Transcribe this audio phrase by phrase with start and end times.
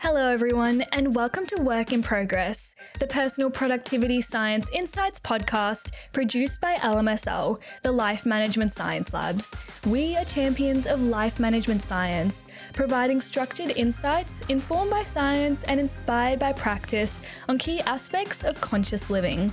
[0.00, 6.60] Hello, everyone, and welcome to Work in Progress, the Personal Productivity Science Insights podcast produced
[6.60, 9.52] by LMSL, the Life Management Science Labs.
[9.84, 16.38] We are champions of life management science, providing structured insights informed by science and inspired
[16.38, 19.52] by practice on key aspects of conscious living.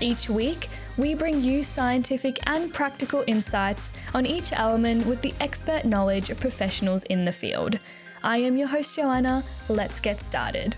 [0.00, 5.84] Each week, we bring you scientific and practical insights on each element with the expert
[5.84, 7.78] knowledge of professionals in the field.
[8.24, 9.44] I am your host, Joahanna.
[9.68, 10.74] Let's get started.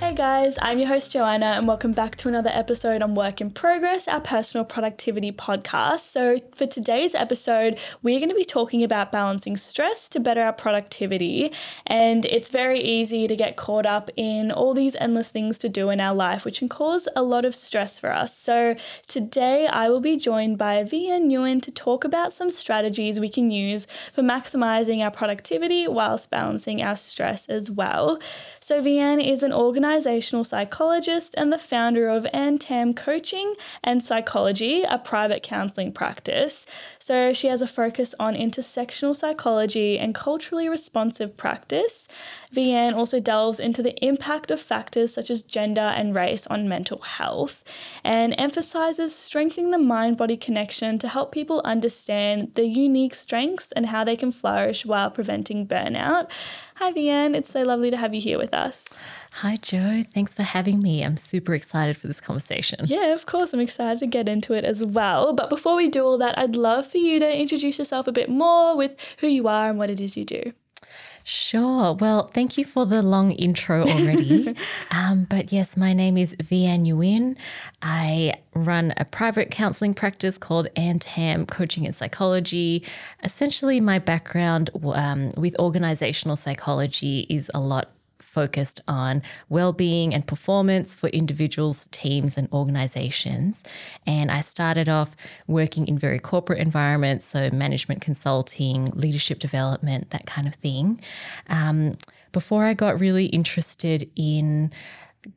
[0.00, 3.50] Hey guys, I'm your host Joahanna, and welcome back to another episode on Work in
[3.50, 6.00] Progress, our personal productivity podcast.
[6.00, 10.54] So, for today's episode, we're going to be talking about balancing stress to better our
[10.54, 11.52] productivity.
[11.86, 15.90] And it's very easy to get caught up in all these endless things to do
[15.90, 18.34] in our life, which can cause a lot of stress for us.
[18.34, 18.76] So,
[19.06, 23.50] today I will be joined by Vi-An Nguyen to talk about some strategies we can
[23.50, 28.18] use for maximizing our productivity whilst balancing our stress as well.
[28.60, 34.84] So, Vi-An is an organizer organizational psychologist and the founder of Antam Coaching and Psychology,
[34.84, 36.64] a private counseling practice.
[37.00, 42.06] So she has a focus on intersectional psychology and culturally responsive practice.
[42.52, 46.98] Vi-An also delves into the impact of factors such as gender and race on mental
[46.98, 47.62] health
[48.02, 53.86] and emphasizes strengthening the mind body connection to help people understand the unique strengths and
[53.86, 56.28] how they can flourish while preventing burnout.
[56.76, 57.34] Hi, Vi-An.
[57.34, 58.86] It's so lovely to have you here with us.
[59.32, 60.02] Hi, Joe.
[60.12, 61.04] Thanks for having me.
[61.04, 62.80] I'm super excited for this conversation.
[62.86, 63.52] Yeah, of course.
[63.52, 65.32] I'm excited to get into it as well.
[65.34, 68.28] But before we do all that, I'd love for you to introduce yourself a bit
[68.28, 70.52] more with who you are and what it is you do.
[71.24, 71.94] Sure.
[71.94, 74.56] Well, thank you for the long intro already.
[74.90, 77.36] um, but yes, my name is Vi-An Nguyen.
[77.82, 82.84] I run a private counseling practice called Antam Coaching and Psychology.
[83.22, 87.90] Essentially, my background um, with organizational psychology is a lot
[88.30, 93.62] focused on well-being and performance for individuals, teams, and organizations.
[94.06, 95.16] And I started off
[95.48, 101.00] working in very corporate environments, so management consulting, leadership development, that kind of thing.
[101.48, 101.96] Um,
[102.30, 104.70] before I got really interested in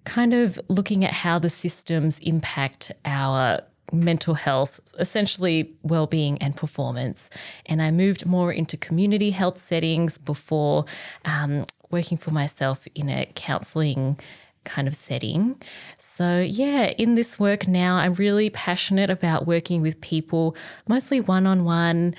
[0.05, 3.61] kind of looking at how the systems impact our
[3.91, 7.29] mental health, essentially well-being and performance.
[7.65, 10.85] And I moved more into community health settings before
[11.25, 14.19] um, working for myself in a counseling
[14.65, 15.61] kind of setting.
[15.99, 20.55] So, yeah, in this work now, I'm really passionate about working with people,
[20.87, 22.15] mostly one on one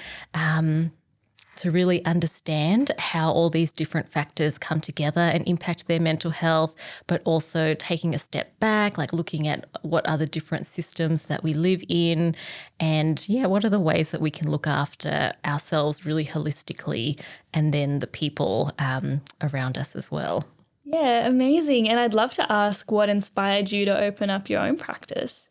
[1.56, 6.74] to really understand how all these different factors come together and impact their mental health,
[7.06, 11.42] but also taking a step back, like looking at what are the different systems that
[11.42, 12.34] we live in.
[12.80, 17.20] And yeah, what are the ways that we can look after ourselves really holistically
[17.52, 20.44] and then the people um, around us as well.
[20.84, 21.88] Yeah, amazing.
[21.88, 25.48] And I'd love to ask what inspired you to open up your own practice.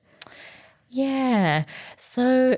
[0.90, 1.64] Yeah.
[1.98, 2.58] So,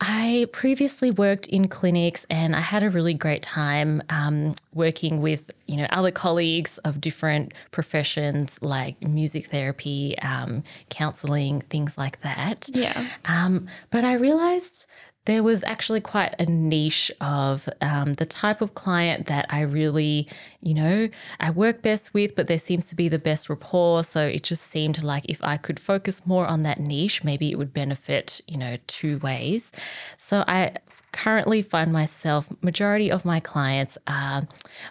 [0.00, 5.50] I previously worked in clinics and I had a really great time um, working with
[5.66, 12.68] you know other colleagues of different professions like music therapy, um, counseling, things like that.
[12.72, 13.06] Yeah.
[13.26, 14.86] Um, but I realized
[15.26, 20.28] there was actually quite a niche of um, the type of client that I really,
[20.62, 21.08] you know,
[21.38, 24.02] I work best with, but there seems to be the best rapport.
[24.04, 27.58] So it just seemed like if I could focus more on that niche, maybe it
[27.58, 29.72] would benefit, you know, two ways.
[30.16, 30.72] So I
[31.12, 34.48] currently find myself, majority of my clients are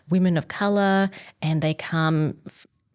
[0.09, 1.09] women of color
[1.41, 2.37] and they come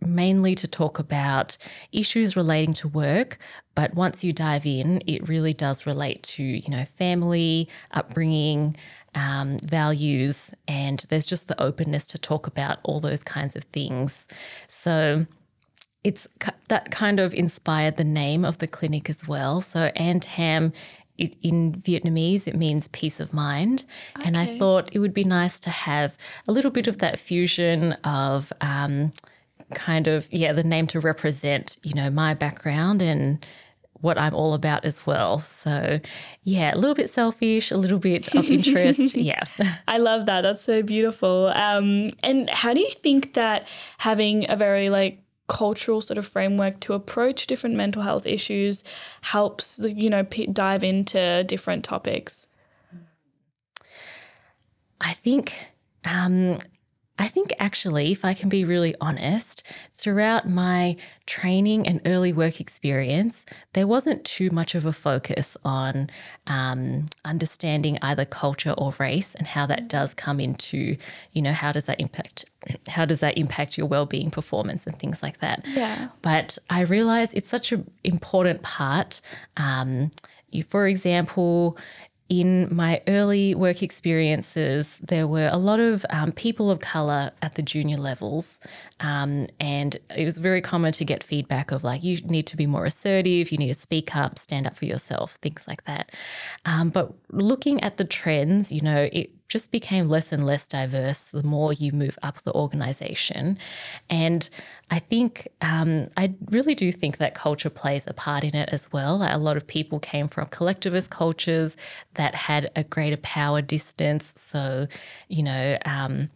[0.04, 1.56] mainly to talk about
[1.92, 3.38] issues relating to work.
[3.74, 8.76] But once you dive in, it really does relate to, you know, family, upbringing,
[9.14, 14.26] um, values, and there's just the openness to talk about all those kinds of things.
[14.68, 15.26] So
[16.02, 16.26] it's
[16.68, 19.60] that kind of inspired the name of the clinic as well.
[19.60, 20.72] So Antam
[21.16, 23.84] it, in Vietnamese, it means peace of mind.
[24.16, 24.26] Okay.
[24.26, 26.16] And I thought it would be nice to have
[26.48, 29.12] a little bit of that fusion of um,
[29.72, 33.46] kind of yeah the name to represent you know my background and
[34.04, 35.38] what I'm all about as well.
[35.38, 35.98] So,
[36.42, 39.16] yeah, a little bit selfish, a little bit of interest.
[39.16, 39.42] yeah.
[39.88, 40.42] I love that.
[40.42, 41.46] That's so beautiful.
[41.54, 46.80] Um, and how do you think that having a very like cultural sort of framework
[46.80, 48.84] to approach different mental health issues
[49.22, 52.46] helps, you know, p- dive into different topics?
[55.00, 55.54] I think
[56.04, 56.58] um,
[57.16, 59.62] I think actually, if I can be really honest,
[59.94, 60.96] throughout my
[61.26, 66.10] training and early work experience, there wasn't too much of a focus on
[66.48, 70.96] um, understanding either culture or race and how that does come into,
[71.30, 72.46] you know, how does that impact,
[72.88, 75.64] how does that impact your well-being performance and things like that.
[75.68, 76.08] Yeah.
[76.22, 79.20] But I realize it's such an important part.
[79.56, 80.10] Um,
[80.50, 81.78] you, for example,
[82.28, 87.54] in my early work experiences, there were a lot of um, people of color at
[87.54, 88.58] the junior levels.
[89.00, 92.66] Um, and it was very common to get feedback of like, you need to be
[92.66, 96.12] more assertive, you need to speak up, stand up for yourself, things like that.
[96.64, 101.24] Um, but looking at the trends, you know, it just became less and less diverse
[101.24, 103.58] the more you move up the organization.
[104.08, 104.48] And
[104.94, 108.92] I think, um, I really do think that culture plays a part in it as
[108.92, 109.26] well.
[109.28, 111.76] A lot of people came from collectivist cultures
[112.14, 114.32] that had a greater power distance.
[114.36, 114.86] So,
[115.26, 116.28] you know, um,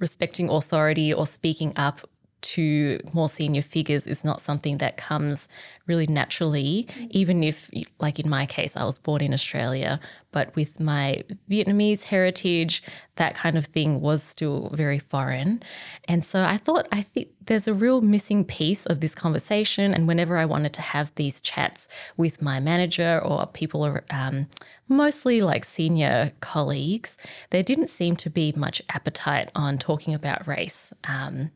[0.00, 2.00] respecting authority or speaking up
[2.44, 5.48] to more senior figures is not something that comes
[5.86, 7.70] really naturally, even if,
[8.00, 10.00] like in my case, I was born in Australia,
[10.30, 12.82] but with my Vietnamese heritage,
[13.16, 15.62] that kind of thing was still very foreign.
[16.08, 19.94] And so I thought, I think there's a real missing piece of this conversation.
[19.94, 21.86] And whenever I wanted to have these chats
[22.16, 24.46] with my manager or people, um,
[24.88, 27.16] mostly like senior colleagues,
[27.50, 30.92] there didn't seem to be much appetite on talking about race.
[31.04, 31.50] Um,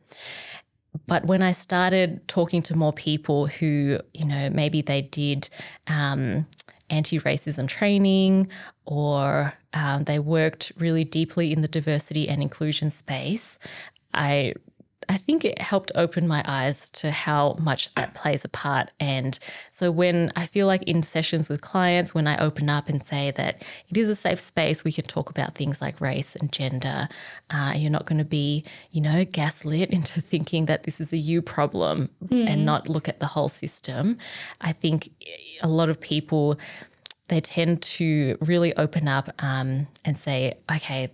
[1.09, 5.49] but when I started talking to more people who, you know, maybe they did
[5.87, 6.45] um,
[6.89, 8.47] anti racism training
[8.85, 13.57] or um, they worked really deeply in the diversity and inclusion space,
[14.13, 14.53] I
[15.09, 18.91] I think it helped open my eyes to how much that plays a part.
[18.99, 19.37] And
[19.71, 23.31] so when I feel like in sessions with clients, when I open up and say
[23.31, 27.09] that it is a safe space, we can talk about things like race and gender.
[27.49, 31.17] Uh, you're not going to be, you know, gaslit into thinking that this is a
[31.17, 32.47] you problem mm.
[32.47, 34.15] and not look at the whole system.
[34.61, 35.09] I think
[35.61, 36.59] a lot of people
[37.29, 41.09] they tend to really open up um, and say, okay,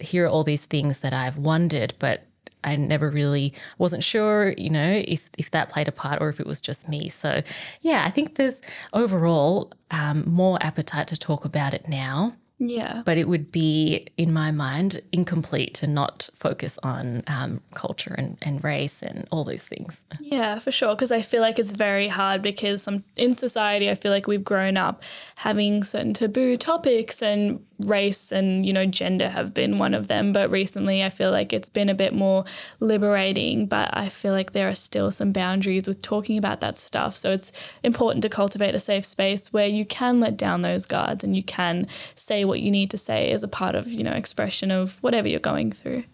[0.00, 2.26] here are all these things that I've wondered, but
[2.64, 6.40] I never really wasn't sure, you know, if if that played a part or if
[6.40, 7.08] it was just me.
[7.08, 7.42] So,
[7.80, 8.60] yeah, I think there's
[8.92, 12.34] overall um, more appetite to talk about it now.
[12.60, 13.02] Yeah.
[13.06, 18.36] But it would be, in my mind, incomplete to not focus on um, culture and,
[18.42, 20.04] and race and all those things.
[20.20, 20.94] Yeah, for sure.
[20.94, 24.44] Because I feel like it's very hard because some in society, I feel like we've
[24.44, 25.02] grown up
[25.36, 30.32] having certain taboo topics and race and you know gender have been one of them
[30.32, 32.44] but recently i feel like it's been a bit more
[32.80, 37.16] liberating but i feel like there are still some boundaries with talking about that stuff
[37.16, 37.52] so it's
[37.82, 41.42] important to cultivate a safe space where you can let down those guards and you
[41.42, 41.86] can
[42.16, 45.28] say what you need to say as a part of you know expression of whatever
[45.28, 46.04] you're going through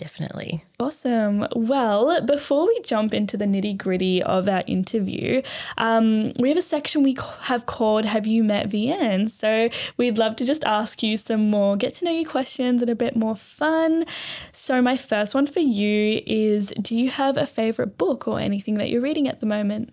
[0.00, 0.64] Definitely.
[0.78, 1.46] Awesome.
[1.54, 5.42] Well, before we jump into the nitty gritty of our interview,
[5.76, 9.28] um, we have a section we have called Have You Met Vi-An?
[9.28, 9.68] So
[9.98, 12.94] we'd love to just ask you some more get to know you questions and a
[12.94, 14.06] bit more fun.
[14.54, 18.76] So, my first one for you is Do you have a favorite book or anything
[18.76, 19.92] that you're reading at the moment?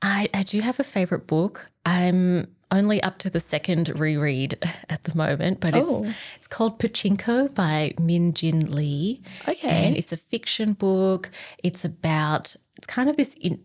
[0.00, 1.70] I, I do have a favorite book.
[1.84, 6.04] I'm only up to the second reread at the moment, but oh.
[6.04, 9.22] it's it's called Pachinko by Min Jin Lee.
[9.46, 9.68] Okay.
[9.68, 11.30] And it's a fiction book.
[11.62, 13.60] It's about it's kind of this in,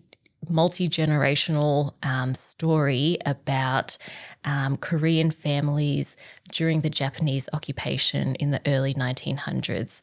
[0.50, 3.98] multi generational um, story about
[4.46, 6.16] um, Korean families
[6.51, 10.01] during the Japanese occupation in the early 1900s.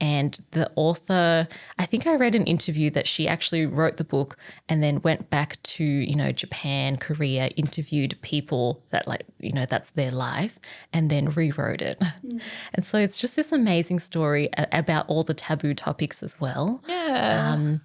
[0.00, 1.46] And the author,
[1.78, 4.36] I think I read an interview that she actually wrote the book
[4.68, 9.64] and then went back to, you know, Japan, Korea, interviewed people that, like, you know,
[9.64, 10.58] that's their life
[10.92, 12.00] and then rewrote it.
[12.00, 12.40] Mm.
[12.74, 16.82] And so it's just this amazing story about all the taboo topics as well.
[16.88, 17.52] Yeah.
[17.52, 17.82] Um,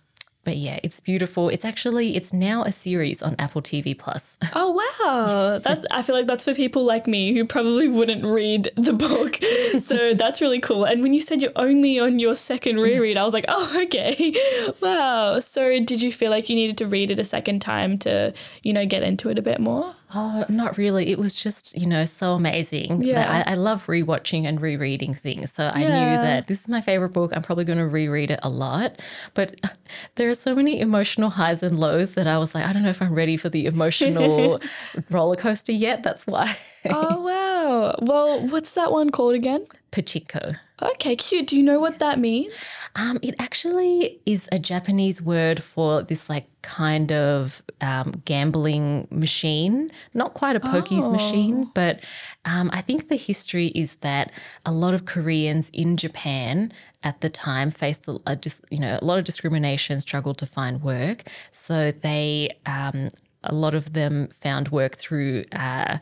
[0.47, 1.49] but yeah, it's beautiful.
[1.49, 4.37] It's actually it's now a series on Apple TV Plus.
[4.53, 5.59] Oh wow.
[5.59, 9.39] That's I feel like that's for people like me who probably wouldn't read the book.
[9.79, 10.85] So that's really cool.
[10.85, 14.33] And when you said you're only on your second reread, I was like, "Oh, okay."
[14.81, 15.41] Wow.
[15.41, 18.71] So did you feel like you needed to read it a second time to, you
[18.71, 19.93] know, get into it a bit more?
[20.15, 21.09] Oh, not really.
[21.09, 23.01] It was just, you know, so amazing.
[23.01, 23.43] Yeah.
[23.45, 25.51] I, I love rewatching and rereading things.
[25.51, 25.87] So I yeah.
[25.87, 27.33] knew that this is my favorite book.
[27.35, 29.01] I'm probably going to reread it a lot.
[29.33, 29.59] But
[30.15, 32.89] there are so many emotional highs and lows that I was like, I don't know
[32.89, 34.61] if I'm ready for the emotional
[35.09, 36.03] roller coaster yet.
[36.03, 36.55] That's why
[36.91, 37.95] oh wow.
[38.01, 39.65] Well, what's that one called again?
[39.91, 40.57] Pachinko.
[40.79, 41.47] Okay, cute.
[41.47, 42.53] Do you know what that means?
[42.95, 49.91] Um, it actually is a Japanese word for this like kind of um, gambling machine.
[50.13, 51.11] Not quite a pokies Oh.
[51.11, 52.01] machine, but
[52.45, 54.31] um, I think the history is that
[54.67, 58.99] a lot of Koreans in Japan at the time faced a, a dis, you know
[59.01, 61.23] a lot of discrimination, struggled to find work.
[61.51, 63.09] So they um,
[63.43, 65.97] a lot of them found work through uh,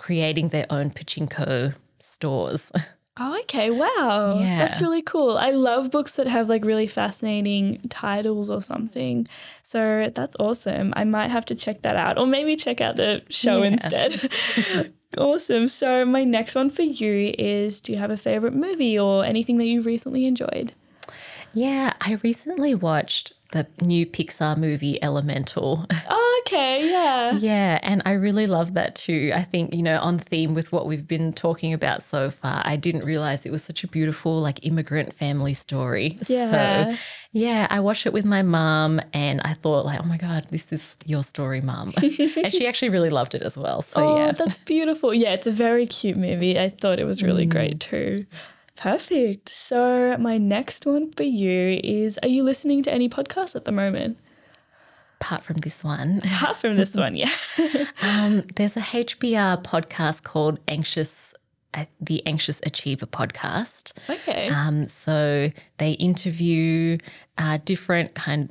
[0.00, 2.72] creating their own pachinko stores.
[3.22, 3.70] Oh, okay.
[3.70, 4.38] Wow.
[4.38, 5.36] That's really cool.
[5.36, 9.26] I love books that have like really fascinating titles or something.
[9.62, 10.94] So that's awesome.
[10.96, 13.72] I might have to check that out or maybe check out the show Yeah.
[13.72, 14.30] instead.
[15.18, 15.68] awesome.
[15.68, 19.58] So, my next one for you is do you have a favorite movie or anything
[19.58, 20.72] that you recently enjoyed?
[21.52, 25.86] Yeah, I recently watched the new Pixar movie Elemental.
[26.12, 26.88] Oh, okay.
[26.90, 27.32] Yeah.
[27.34, 29.30] yeah, and I really love that too.
[29.34, 32.76] I think, you know, on theme with what we've been talking about so far, I
[32.76, 36.18] didn't realize it was such a beautiful, like, immigrant family story.
[36.26, 36.92] Yeah.
[36.94, 36.98] So,
[37.32, 40.72] yeah, I watched it with my mum and I thought, like, oh my God, this
[40.72, 41.92] is your story, mum.
[42.02, 43.82] and she actually really loved it as well.
[43.82, 44.32] So, oh, yeah.
[44.32, 45.12] that's beautiful.
[45.12, 46.58] Yeah, it's a very cute movie.
[46.58, 47.50] I thought it was really Mm.
[47.50, 48.26] great too.
[48.80, 49.50] Perfect.
[49.50, 53.72] So, my next one for you is Are you listening to any podcasts at the
[53.72, 54.18] moment?
[55.20, 57.30] Apart from this one, Apart from this one, yeah.
[58.02, 61.34] um, there's a HBR podcast called Anxious,
[61.74, 63.92] uh, the Anxious Achiever podcast.
[64.08, 64.48] okay.
[64.48, 66.96] Um, so they interview
[67.36, 68.50] uh, different kind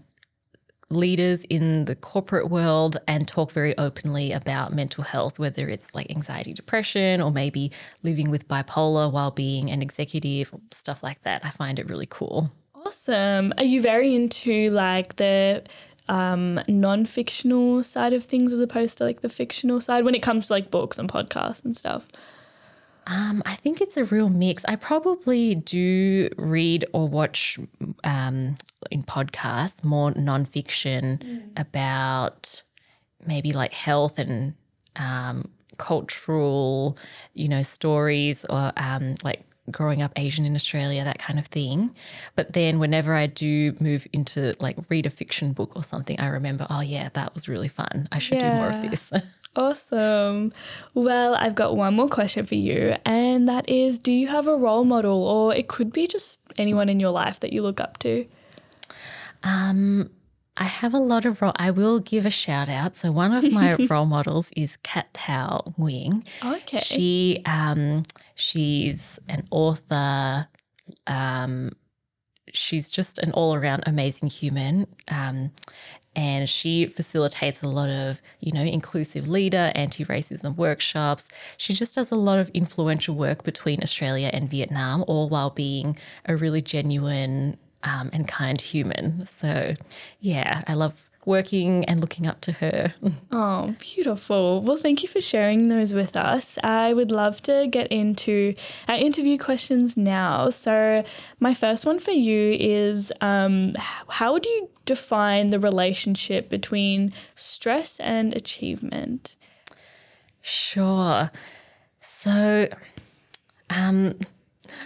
[0.89, 6.09] leaders in the corporate world and talk very openly about mental health, whether it's like
[6.09, 7.71] anxiety, depression, or maybe
[8.03, 11.45] living with bipolar while being an executive, stuff like that.
[11.45, 12.49] I find it really cool.
[12.85, 13.53] Awesome.
[13.57, 15.63] Are you very into like the
[16.07, 20.23] um, non fictional side of things as opposed to like the fictional side when it
[20.23, 22.07] comes to like books and podcasts and stuff?
[23.11, 24.63] Um, I think it's a real mix.
[24.65, 27.57] I probably do read or watch
[28.03, 28.55] um,
[28.91, 32.61] in podcasts more nonfiction about
[33.25, 34.53] maybe like health and
[34.95, 36.97] um, cultural,
[37.33, 41.95] you know, stories or um, like growing up Asian in Australia, that kind of thing.
[42.35, 46.27] But then whenever I do move into like read a fiction book or something, I
[46.27, 48.07] remember, oh yeah, that was really fun.
[48.11, 48.89] I should do more of Yeah.
[48.89, 49.11] this.
[49.55, 50.53] Awesome.
[50.93, 54.55] Well, I've got one more question for you, and that is Do you have a
[54.55, 57.97] role model, or it could be just anyone in your life that you look up
[57.99, 58.25] to?
[59.43, 60.11] Um,
[60.59, 61.53] I have a lot of role.
[61.55, 62.95] I will give a shout out.
[62.95, 66.25] So one of my role models is Cat Thao Nguyen.
[66.43, 66.79] Okay.
[66.79, 68.03] She um
[68.35, 70.47] she's an author.
[71.07, 71.71] Um,
[72.53, 74.87] she's just an all around amazing human.
[75.09, 75.51] Um,
[76.19, 81.29] and she facilitates a lot of you know inclusive leader, anti racism workshops.
[81.55, 85.97] She just does a lot of influential work between Australia and Vietnam, all while being
[86.25, 89.25] a really genuine um, and kind human.
[89.27, 89.75] So,
[90.19, 92.93] yeah, I love working and looking up to her.
[93.31, 94.61] Oh, beautiful.
[94.63, 96.57] Well, thank you for sharing those with us.
[96.63, 98.55] I would love to get into
[98.87, 100.49] our interview questions now.
[100.49, 101.03] So,
[101.39, 103.75] my first one for you is um,
[104.07, 109.37] how would you define the relationship between stress and achievement?
[110.41, 111.31] Sure.
[112.01, 112.67] So,
[113.69, 114.15] um,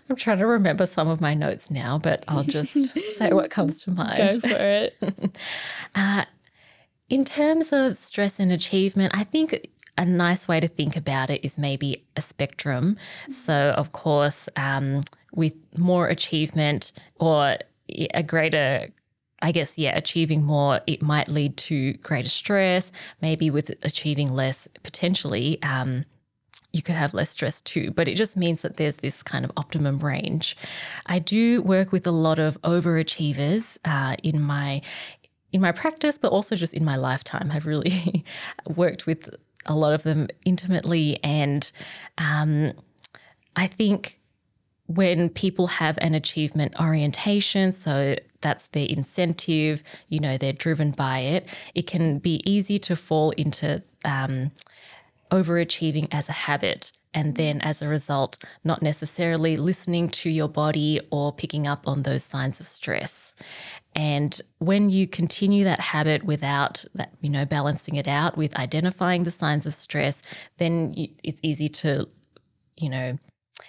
[0.09, 3.83] I'm trying to remember some of my notes now, but I'll just say what comes
[3.83, 4.41] to mind.
[4.41, 4.97] Go for it.
[5.95, 6.25] Uh,
[7.13, 9.67] in terms of stress and achievement, I think
[9.99, 12.97] a nice way to think about it is maybe a spectrum.
[13.29, 15.01] So, of course, um,
[15.31, 17.57] with more achievement or
[18.15, 18.87] a greater
[19.43, 22.93] I guess, yeah, achieving more, it might lead to greater stress.
[23.21, 26.05] Maybe with achieving less, potentially, um,
[26.71, 27.91] you could have less stress too.
[27.91, 30.55] But it just means that there's this kind of optimum range.
[31.07, 34.81] I do work with a lot of overachievers uh, in my
[35.53, 37.49] in my practice, but also just in my lifetime.
[37.51, 38.25] I've really
[38.75, 39.33] worked with
[39.65, 41.71] a lot of them intimately, and
[42.17, 42.73] um,
[43.55, 44.19] I think
[44.87, 51.19] when people have an achievement orientation, so that's their incentive, you know, they're driven by
[51.19, 54.51] it, it can be easy to fall into um,
[55.31, 56.91] overachieving as a habit.
[57.13, 62.03] And then as a result, not necessarily listening to your body or picking up on
[62.03, 63.33] those signs of stress.
[63.95, 69.23] And when you continue that habit without that, you know, balancing it out with identifying
[69.23, 70.21] the signs of stress,
[70.57, 72.07] then it's easy to,
[72.77, 73.17] you know,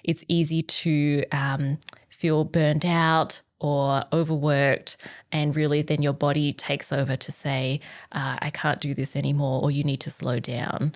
[0.02, 1.78] it's easy to um,
[2.08, 4.96] feel burned out or overworked.
[5.32, 7.80] And really, then your body takes over to say,
[8.12, 10.94] uh, I can't do this anymore, or you need to slow down.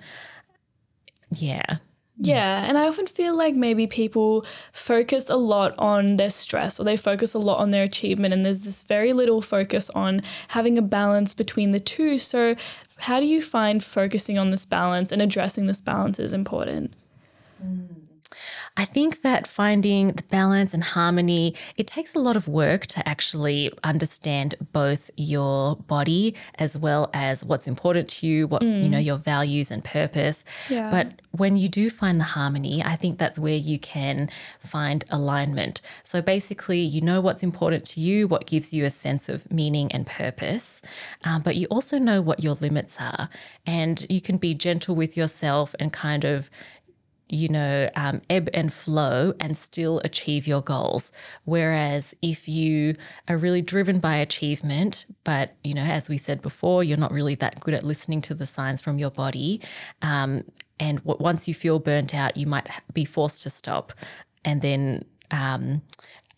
[1.31, 1.77] Yeah.
[2.21, 6.83] Yeah, and I often feel like maybe people focus a lot on their stress or
[6.83, 10.77] they focus a lot on their achievement, and there's this very little focus on having
[10.77, 12.17] a balance between the two.
[12.17, 12.55] So,
[12.97, 16.93] how do you find focusing on this balance and addressing this balance is important?
[17.63, 18.08] Mm.
[18.77, 23.07] I think that finding the balance and harmony, it takes a lot of work to
[23.07, 28.97] actually understand both your body as well as what's important to you, what, you know,
[28.97, 30.43] your values and purpose.
[30.69, 30.89] Yeah.
[30.89, 35.81] But when you do find the harmony, I think that's where you can find alignment.
[36.03, 39.91] So basically, you know what's important to you, what gives you a sense of meaning
[39.91, 40.81] and purpose,
[41.23, 43.29] um, but you also know what your limits are.
[43.65, 46.49] And you can be gentle with yourself and kind of
[47.29, 51.11] you know, um, ebb and flow and still achieve your goals.
[51.45, 52.95] Whereas if you
[53.27, 57.35] are really driven by achievement, but, you know, as we said before, you're not really
[57.35, 59.61] that good at listening to the signs from your body.
[60.01, 60.43] Um,
[60.79, 63.93] and w- once you feel burnt out, you might be forced to stop.
[64.43, 65.81] And then, um,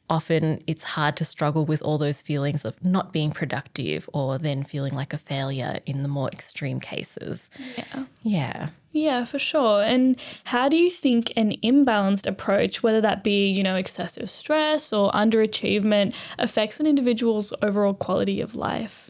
[0.09, 4.61] often it's hard to struggle with all those feelings of not being productive or then
[4.61, 7.49] feeling like a failure in the more extreme cases.
[7.77, 8.05] Yeah.
[8.23, 8.69] Yeah.
[8.93, 9.81] Yeah, for sure.
[9.81, 14.91] And how do you think an imbalanced approach, whether that be, you know, excessive stress
[14.91, 19.09] or underachievement, affects an individual's overall quality of life?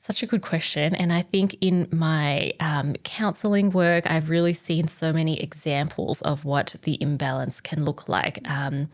[0.00, 0.94] Such a good question.
[0.94, 6.44] And I think in my um, counseling work, I've really seen so many examples of
[6.44, 8.38] what the imbalance can look like.
[8.46, 8.90] Um,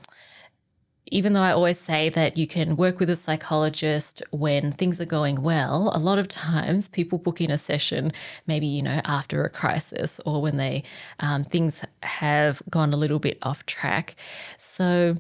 [1.11, 5.07] even though I always say that you can work with a psychologist when things are
[5.07, 8.13] going well, a lot of times people book in a session
[8.47, 10.83] maybe you know after a crisis or when they
[11.21, 14.17] um, things have gone a little bit off track.
[14.59, 15.17] So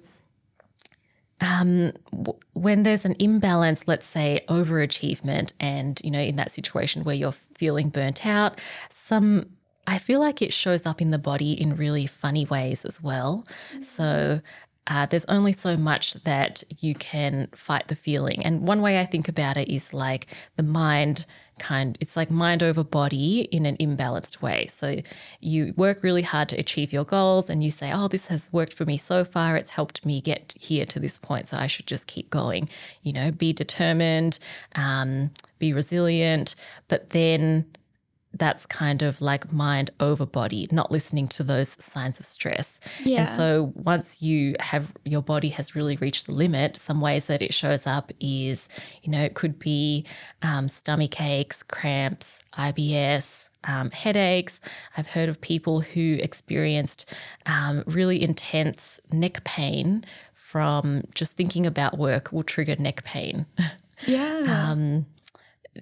[1.41, 7.05] um, w- when there's an imbalance, let's say overachievement, and you know in that situation
[7.05, 9.47] where you're feeling burnt out, some
[9.87, 13.45] I feel like it shows up in the body in really funny ways as well.
[13.83, 14.41] So
[14.91, 18.45] uh, there's only so much that you can fight the feeling.
[18.45, 21.27] And one way I think about it is like the mind
[21.61, 24.67] kind it's like mind over body in an imbalanced way.
[24.67, 24.97] So
[25.41, 28.75] you work really hard to achieve your goals and you say, "Oh, this has worked
[28.75, 29.57] for me so far.
[29.57, 32.69] It's helped me get here to this point, so I should just keep going."
[33.03, 34.39] You know, be determined,
[34.75, 36.57] um, be resilient,
[36.89, 37.67] but then
[38.35, 42.79] that's kind of like mind over body, not listening to those signs of stress.
[43.03, 43.29] Yeah.
[43.29, 47.43] And so once you have your body has really reached the limit, some ways that
[47.43, 48.69] it shows up is,
[49.03, 50.07] you know, it could be
[50.43, 53.45] um, stomach aches, cramps, IBS.
[53.65, 54.59] Um, headaches.
[54.97, 57.05] I've heard of people who experienced
[57.45, 63.45] um, really intense neck pain from just thinking about work will trigger neck pain.
[64.07, 64.45] yeah.
[64.71, 65.05] um,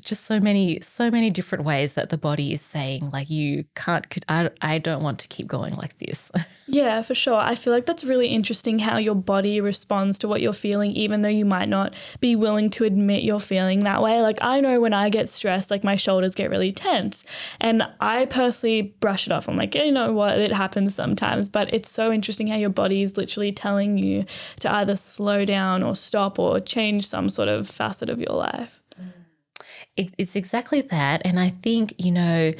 [0.00, 4.06] just so many so many different ways that the body is saying like you can't
[4.28, 6.30] I, I don't want to keep going like this
[6.70, 7.36] Yeah, for sure.
[7.36, 11.22] I feel like that's really interesting how your body responds to what you're feeling, even
[11.22, 14.20] though you might not be willing to admit you're feeling that way.
[14.20, 17.24] Like, I know when I get stressed, like my shoulders get really tense.
[17.58, 19.48] And I personally brush it off.
[19.48, 20.38] I'm like, you know what?
[20.38, 21.48] It happens sometimes.
[21.48, 24.26] But it's so interesting how your body is literally telling you
[24.60, 28.77] to either slow down or stop or change some sort of facet of your life.
[29.98, 32.52] It, it's exactly that and i think you know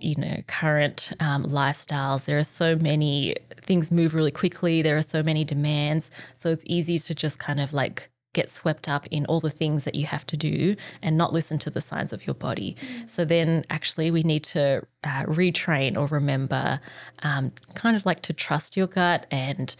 [0.00, 5.02] you know current um, lifestyles there are so many things move really quickly there are
[5.02, 9.24] so many demands so it's easy to just kind of like get swept up in
[9.26, 12.26] all the things that you have to do and not listen to the signs of
[12.26, 12.76] your body.
[13.06, 16.80] So then actually we need to uh, retrain or remember
[17.22, 19.74] um, kind of like to trust your gut and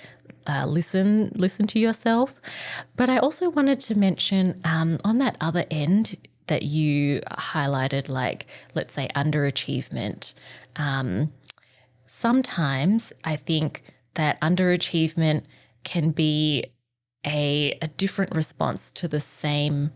[0.46, 2.40] uh, listen listen to yourself.
[2.96, 8.46] But i also wanted to mention um, on that other end that you highlighted, like,
[8.74, 10.34] let's say, underachievement.
[10.76, 11.32] Um,
[12.06, 13.82] sometimes I think
[14.14, 15.44] that underachievement
[15.84, 16.66] can be
[17.26, 19.90] a, a different response to the same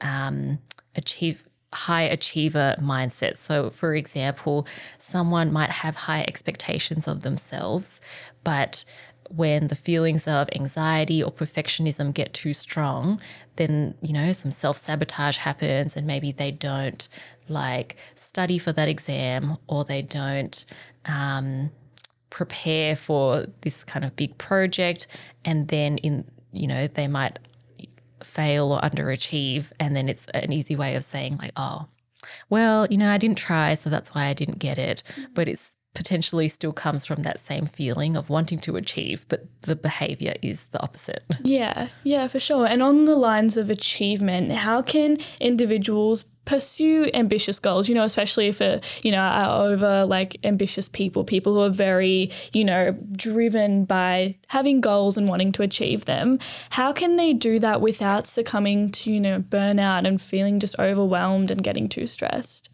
[0.00, 0.58] um,
[0.94, 3.36] achieve high achiever mindset.
[3.36, 4.66] So, for example,
[4.98, 8.00] someone might have high expectations of themselves,
[8.42, 8.84] but
[9.34, 13.20] when the feelings of anxiety or perfectionism get too strong,
[13.56, 17.08] then, you know, some self sabotage happens and maybe they don't
[17.48, 20.64] like study for that exam or they don't
[21.06, 21.70] um,
[22.30, 25.06] prepare for this kind of big project.
[25.44, 27.38] And then, in, you know, they might
[28.22, 29.72] fail or underachieve.
[29.78, 31.86] And then it's an easy way of saying, like, oh,
[32.48, 35.02] well, you know, I didn't try, so that's why I didn't get it.
[35.34, 39.76] But it's potentially still comes from that same feeling of wanting to achieve, but the
[39.76, 41.24] behavior is the opposite.
[41.42, 42.66] Yeah, yeah, for sure.
[42.66, 48.50] And on the lines of achievement, how can individuals pursue ambitious goals, you know, especially
[48.50, 53.84] for, uh, you know, over like ambitious people, people who are very, you know, driven
[53.84, 56.38] by having goals and wanting to achieve them.
[56.70, 61.50] How can they do that without succumbing to, you know, burnout and feeling just overwhelmed
[61.50, 62.69] and getting too stressed?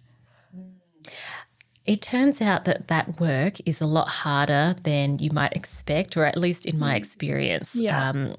[1.86, 6.24] It turns out that that work is a lot harder than you might expect, or
[6.24, 6.96] at least in my mm.
[6.96, 7.74] experience.
[7.74, 8.10] Yeah.
[8.10, 8.34] Um,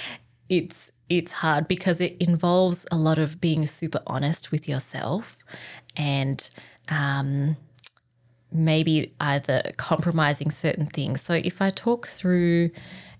[0.48, 5.36] it's it's hard because it involves a lot of being super honest with yourself
[5.96, 6.48] and
[6.88, 7.56] um,
[8.50, 11.20] maybe either compromising certain things.
[11.20, 12.70] So, if I talk through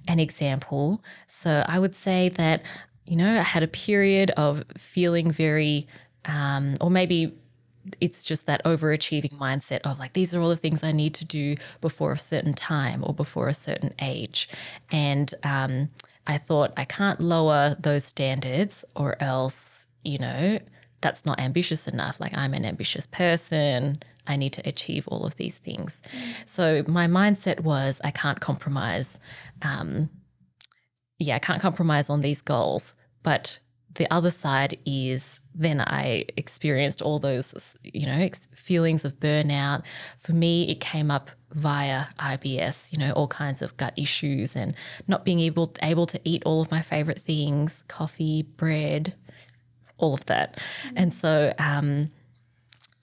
[0.08, 2.62] an example, so I would say that,
[3.04, 5.86] you know, I had a period of feeling very,
[6.24, 7.34] um, or maybe
[8.00, 11.24] it's just that overachieving mindset of like these are all the things I need to
[11.24, 14.48] do before a certain time or before a certain age,
[14.90, 15.90] and um,
[16.26, 20.58] I thought I can't lower those standards or else, you know,
[21.00, 22.20] that's not ambitious enough.
[22.20, 24.00] Like I'm an ambitious person.
[24.26, 26.00] I need to achieve all of these things.
[26.46, 29.18] So my mindset was I can't compromise.
[29.62, 30.10] Um,
[31.18, 32.94] yeah, I can't compromise on these goals.
[33.24, 33.58] But
[33.94, 39.82] the other side is then I experienced all those, you know, feelings of burnout.
[40.18, 44.74] For me, it came up via IBS, you know, all kinds of gut issues and
[45.06, 49.14] not being able able to eat all of my favorite things, coffee, bread,
[49.98, 50.58] all of that.
[50.86, 50.94] Mm-hmm.
[50.96, 52.10] And so um,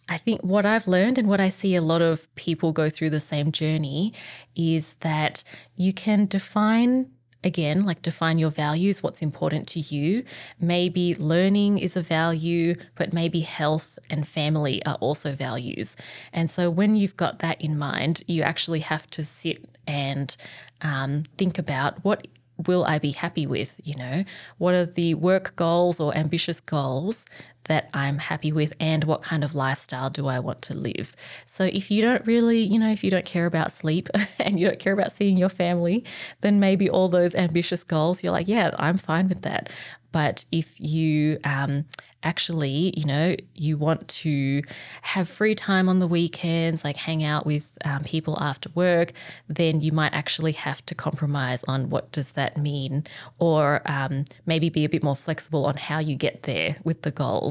[0.07, 3.11] I think what I've learned and what I see a lot of people go through
[3.11, 4.13] the same journey
[4.55, 5.43] is that
[5.75, 7.11] you can define
[7.43, 10.23] again, like define your values, what's important to you.
[10.59, 15.95] Maybe learning is a value, but maybe health and family are also values.
[16.33, 20.35] And so when you've got that in mind, you actually have to sit and
[20.81, 22.27] um, think about what
[22.67, 23.79] will I be happy with?
[23.83, 24.23] You know,
[24.57, 27.25] what are the work goals or ambitious goals
[27.65, 31.15] that I'm happy with and what kind of lifestyle do I want to live.
[31.45, 34.67] So if you don't really, you know, if you don't care about sleep and you
[34.67, 36.03] don't care about seeing your family,
[36.41, 39.69] then maybe all those ambitious goals, you're like, yeah, I'm fine with that.
[40.11, 41.85] But if you um,
[42.23, 44.61] actually, you know, you want to
[45.01, 49.13] have free time on the weekends, like hang out with um, people after work,
[49.47, 53.05] then you might actually have to compromise on what does that mean,
[53.37, 57.11] or um, maybe be a bit more flexible on how you get there with the
[57.11, 57.48] goals.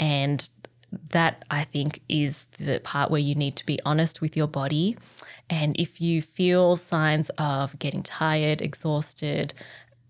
[0.00, 0.48] And
[1.10, 4.96] that I think is the part where you need to be honest with your body.
[5.50, 9.54] And if you feel signs of getting tired, exhausted,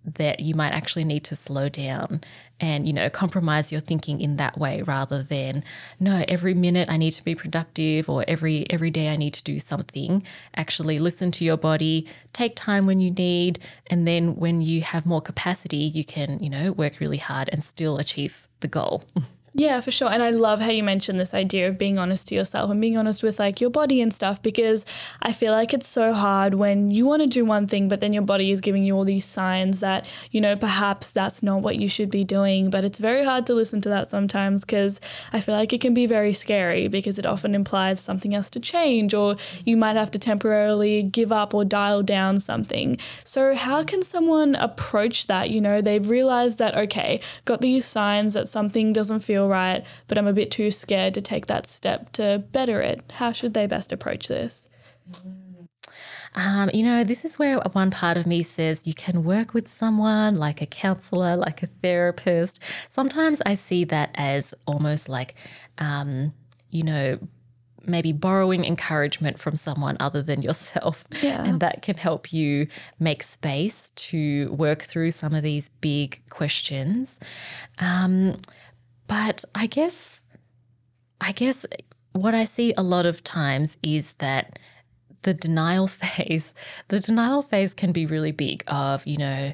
[0.04, 2.20] that you might actually need to slow down
[2.60, 5.64] and you know compromise your thinking in that way rather than
[5.98, 9.42] no every minute i need to be productive or every every day i need to
[9.42, 10.22] do something
[10.56, 13.58] actually listen to your body take time when you need
[13.88, 17.64] and then when you have more capacity you can you know work really hard and
[17.64, 19.04] still achieve the goal
[19.56, 20.10] Yeah, for sure.
[20.10, 22.98] And I love how you mentioned this idea of being honest to yourself and being
[22.98, 24.84] honest with like your body and stuff because
[25.22, 28.12] I feel like it's so hard when you want to do one thing, but then
[28.12, 31.76] your body is giving you all these signs that, you know, perhaps that's not what
[31.76, 32.68] you should be doing.
[32.68, 35.00] But it's very hard to listen to that sometimes because
[35.32, 38.60] I feel like it can be very scary because it often implies something has to
[38.60, 42.96] change or you might have to temporarily give up or dial down something.
[43.22, 45.50] So, how can someone approach that?
[45.50, 49.84] You know, they've realized that, okay, got these signs that something doesn't feel feel right,
[50.08, 53.02] but I'm a bit too scared to take that step to better it.
[53.12, 54.66] How should they best approach this?
[56.36, 59.68] Um, you know, this is where one part of me says you can work with
[59.68, 62.60] someone like a counselor, like a therapist.
[62.90, 65.34] Sometimes I see that as almost like,
[65.78, 66.32] um,
[66.70, 67.18] you know,
[67.86, 71.04] maybe borrowing encouragement from someone other than yourself.
[71.22, 71.44] Yeah.
[71.44, 72.66] And that can help you
[72.98, 77.18] make space to work through some of these big questions.
[77.78, 78.38] Um,
[79.06, 80.20] but I guess,
[81.20, 81.64] I guess
[82.12, 84.58] what I see a lot of times is that
[85.22, 86.52] the denial phase,
[86.88, 89.52] the denial phase can be really big of, you know,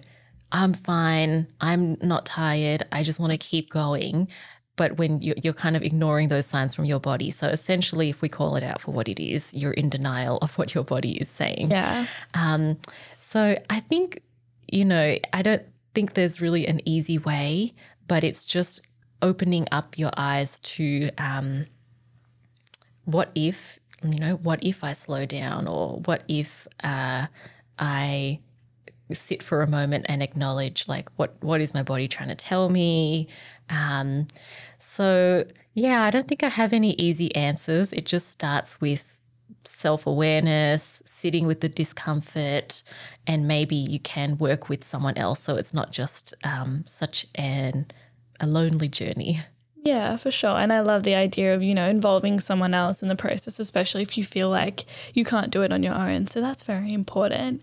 [0.53, 4.29] I'm fine, I'm not tired, I just want to keep going.
[4.77, 7.29] But when you're kind of ignoring those signs from your body.
[7.31, 10.57] So essentially, if we call it out for what it is, you're in denial of
[10.57, 11.71] what your body is saying.
[11.71, 12.07] Yeah.
[12.33, 12.79] Um,
[13.19, 14.23] so I think,
[14.69, 15.63] you know, I don't
[15.95, 17.75] think there's really an easy way,
[18.09, 18.81] but it's just
[19.23, 21.67] opening up your eyes to um,
[23.05, 27.27] what if, you know, what if I slow down or what if uh,
[27.79, 28.41] I
[29.13, 32.69] sit for a moment and acknowledge like what what is my body trying to tell
[32.69, 33.29] me?
[33.69, 34.27] Um,
[34.79, 37.93] so yeah i don't think i have any easy answers.
[37.93, 39.21] It just starts with
[39.65, 42.83] self-awareness sitting with the discomfort
[43.27, 45.41] and maybe you can work with someone else.
[45.43, 47.87] So it's not just um, such an
[48.41, 49.41] a lonely journey.
[49.83, 50.59] Yeah, for sure.
[50.59, 54.03] And I love the idea of, you know, involving someone else in the process, especially
[54.03, 56.27] if you feel like you can't do it on your own.
[56.27, 57.63] So that's very important.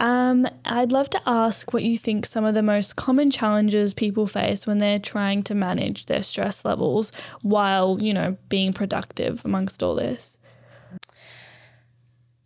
[0.00, 4.26] Um, I'd love to ask what you think some of the most common challenges people
[4.26, 7.10] face when they're trying to manage their stress levels
[7.42, 10.38] while, you know, being productive amongst all this.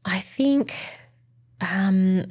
[0.05, 0.75] I think
[1.61, 2.25] um,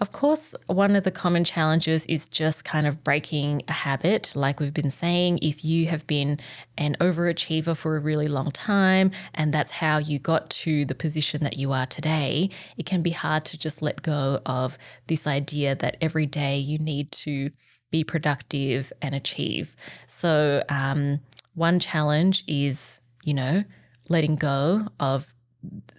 [0.00, 4.32] of course, one of the common challenges is just kind of breaking a habit.
[4.36, 6.38] Like we've been saying, if you have been
[6.76, 11.42] an overachiever for a really long time and that's how you got to the position
[11.42, 15.74] that you are today, it can be hard to just let go of this idea
[15.74, 17.50] that every day you need to
[17.90, 19.74] be productive and achieve.
[20.06, 21.20] So, um,
[21.54, 23.64] one challenge is, you know,
[24.08, 25.26] letting go of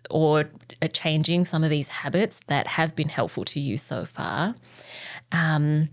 [0.09, 0.49] or
[0.93, 4.55] changing some of these habits that have been helpful to you so far.
[5.31, 5.89] Um,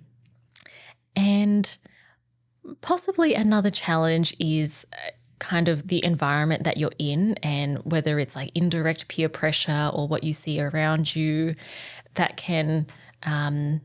[1.14, 1.76] and
[2.80, 8.34] possibly another challenge is uh, kind of the environment that you're in and whether it's
[8.34, 11.54] like indirect peer pressure or what you see around you
[12.14, 12.86] that can
[13.24, 13.80] um,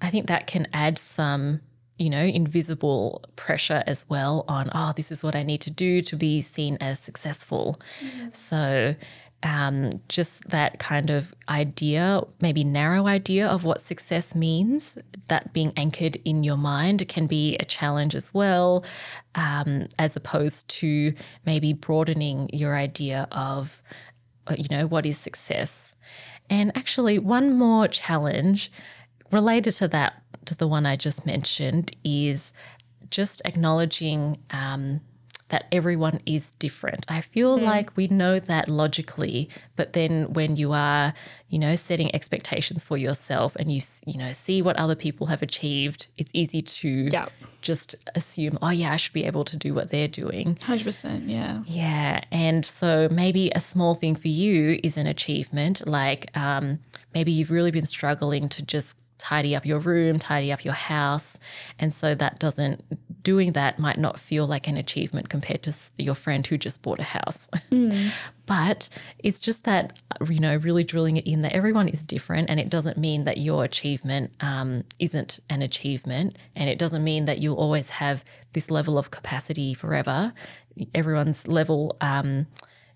[0.00, 1.60] i think that can add some
[1.98, 6.00] you know invisible pressure as well on oh this is what i need to do
[6.00, 8.28] to be seen as successful mm-hmm.
[8.32, 8.94] so
[9.42, 14.94] um, just that kind of idea, maybe narrow idea of what success means,
[15.28, 18.84] that being anchored in your mind can be a challenge as well,
[19.36, 21.14] um, as opposed to
[21.46, 23.80] maybe broadening your idea of,
[24.48, 25.94] uh, you know, what is success.
[26.50, 28.72] And actually, one more challenge
[29.30, 32.52] related to that, to the one I just mentioned, is
[33.10, 35.00] just acknowledging um,
[35.48, 37.06] that everyone is different.
[37.08, 37.62] I feel mm.
[37.62, 41.14] like we know that logically, but then when you are,
[41.48, 45.42] you know, setting expectations for yourself and you, you know, see what other people have
[45.42, 47.28] achieved, it's easy to yeah.
[47.62, 50.56] just assume, oh, yeah, I should be able to do what they're doing.
[50.56, 51.28] 100%.
[51.28, 51.62] Yeah.
[51.66, 52.20] Yeah.
[52.30, 55.86] And so maybe a small thing for you is an achievement.
[55.86, 56.78] Like um,
[57.14, 61.38] maybe you've really been struggling to just tidy up your room, tidy up your house.
[61.78, 62.84] And so that doesn't,
[63.28, 66.98] doing that might not feel like an achievement compared to your friend who just bought
[66.98, 67.46] a house.
[67.70, 68.10] Mm.
[68.46, 68.88] but
[69.18, 69.92] it's just that,
[70.26, 73.36] you know, really drilling it in that everyone is different and it doesn't mean that
[73.36, 76.38] your achievement um, isn't an achievement.
[76.56, 80.32] And it doesn't mean that you'll always have this level of capacity forever.
[80.94, 82.46] Everyone's level, um,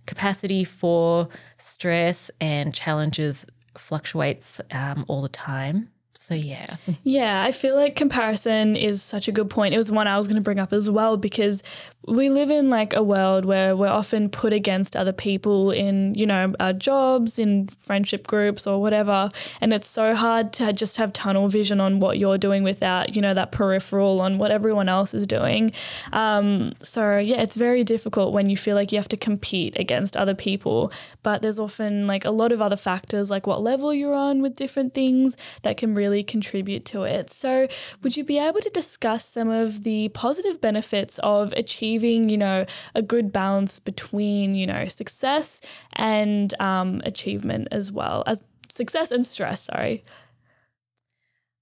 [0.07, 3.45] capacity for stress and challenges
[3.77, 5.90] fluctuates um, all the time.
[6.29, 6.77] So, yeah.
[7.05, 9.75] Yeah, I feel like comparison is such a good point.
[9.75, 11.63] It was one I was going to bring up as well because
[12.07, 16.27] we live in like a world where we're often put against other people in, you
[16.27, 19.29] know, our jobs, in friendship groups or whatever.
[19.61, 23.23] And it's so hard to just have tunnel vision on what you're doing without, you
[23.23, 25.73] know, that peripheral on what everyone else is doing.
[26.13, 30.17] Um, so, yeah, it's very difficult when you feel like you have to compete against
[30.17, 30.93] other people.
[31.23, 34.57] But there's often like a lot of other factors, like what level you're on with
[34.57, 37.31] different things that can really contribute to it.
[37.31, 37.68] So,
[38.03, 41.92] would you be able to discuss some of the positive benefits of achieving?
[41.92, 45.61] achieving, you know, a good balance between, you know, success
[45.94, 49.62] and um, achievement as well as success and stress.
[49.62, 50.05] Sorry.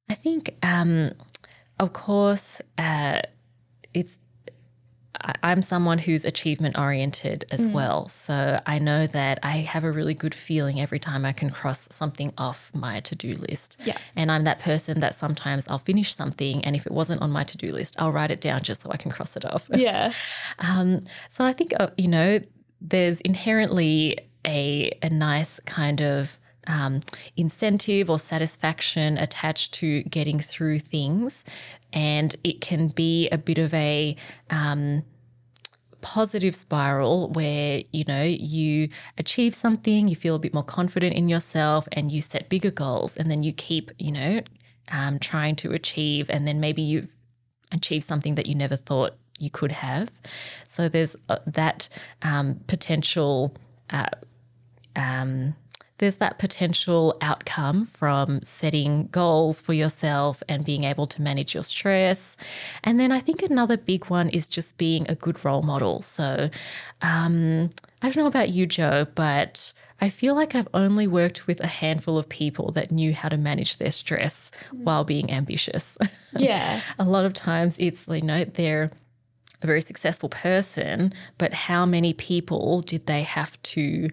[0.09, 1.13] I think, um,
[1.79, 3.21] of course, uh,
[3.95, 4.19] it's
[5.43, 7.73] I'm someone who's achievement oriented as mm.
[7.73, 8.09] well.
[8.09, 11.89] So I know that I have a really good feeling every time I can cross
[11.91, 13.77] something off my to do list.
[13.85, 13.99] Yeah.
[14.17, 17.45] And I'm that person that sometimes I'll finish something and if it wasn't on my
[17.45, 19.69] to do list, I'll write it down just so I can cross it off.
[19.81, 20.13] Yeah.
[20.59, 22.41] um, so I think, uh, you know,
[22.83, 27.01] there's inherently a, a nice kind of um,
[27.37, 31.45] incentive or satisfaction attached to getting through things.
[31.93, 34.17] And it can be a bit of a
[34.51, 35.05] um,
[36.01, 41.29] positive spiral where, you know, you achieve something, you feel a bit more confident in
[41.29, 43.17] yourself, and you set bigger goals.
[43.17, 44.41] And then you keep, you know,
[44.91, 46.31] um, trying to achieve.
[46.31, 47.15] And then maybe you've
[47.73, 50.11] achieved something that you never thought you could have.
[50.67, 51.89] So there's uh, that
[52.23, 53.55] um, potential.
[53.91, 54.07] Uh,
[54.97, 55.55] um,
[56.01, 61.63] there's that potential outcome from setting goals for yourself and being able to manage your
[61.63, 62.39] stress.
[62.83, 66.01] And then I think another big one is just being a good role model.
[66.01, 66.49] So
[67.03, 67.69] um,
[68.01, 71.67] I don't know about you, Joe, but I feel like I've only worked with a
[71.67, 74.83] handful of people that knew how to manage their stress mm.
[74.83, 75.97] while being ambitious.
[76.39, 76.81] Yeah.
[76.97, 78.93] a lot of times it's, you know, they're
[79.63, 84.11] a very successful person, but how many people did they have to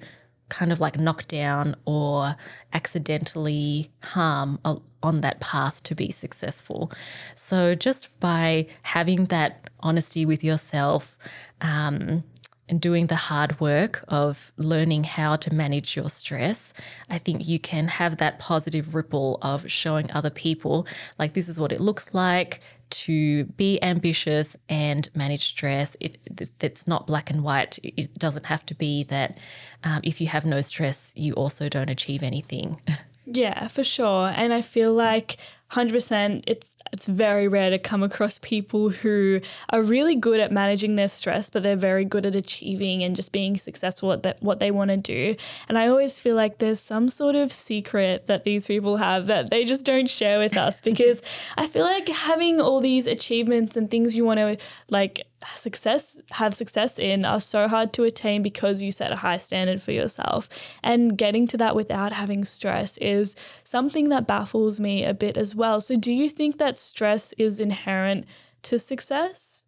[0.50, 2.36] kind of like knock down or
[2.74, 4.60] accidentally harm
[5.04, 6.92] on that path to be successful.
[7.36, 11.18] So, just by having that honesty with yourself,
[11.62, 12.24] um,
[12.70, 16.74] and doing the hard work of learning how to manage your stress,
[17.10, 20.86] I think you can have that positive ripple of showing other people,
[21.18, 25.96] like, this is what it looks like to be ambitious and manage stress.
[26.00, 26.18] It,
[26.62, 27.80] it's not black and white.
[27.84, 29.38] It doesn't have to be that
[29.84, 32.82] um, if you have no stress, you also don't achieve anything.
[33.30, 34.32] Yeah, for sure.
[34.34, 35.36] And I feel like
[35.74, 40.96] 100% it's it's very rare to come across people who are really good at managing
[40.96, 44.60] their stress, but they're very good at achieving and just being successful at that, what
[44.60, 45.36] they want to do.
[45.68, 49.50] And I always feel like there's some sort of secret that these people have that
[49.50, 51.22] they just don't share with us because
[51.58, 54.58] I feel like having all these achievements and things you want to
[54.90, 59.38] like success have success in are so hard to attain because you set a high
[59.38, 60.50] standard for yourself.
[60.84, 65.56] And getting to that without having stress is something that baffles me a bit as
[65.56, 65.80] well.
[65.82, 68.26] So do you think that stress is inherent
[68.64, 69.64] to success?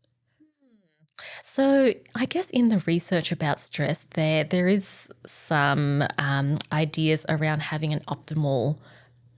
[1.44, 7.62] So I guess in the research about stress, there there is some um, ideas around
[7.62, 8.78] having an optimal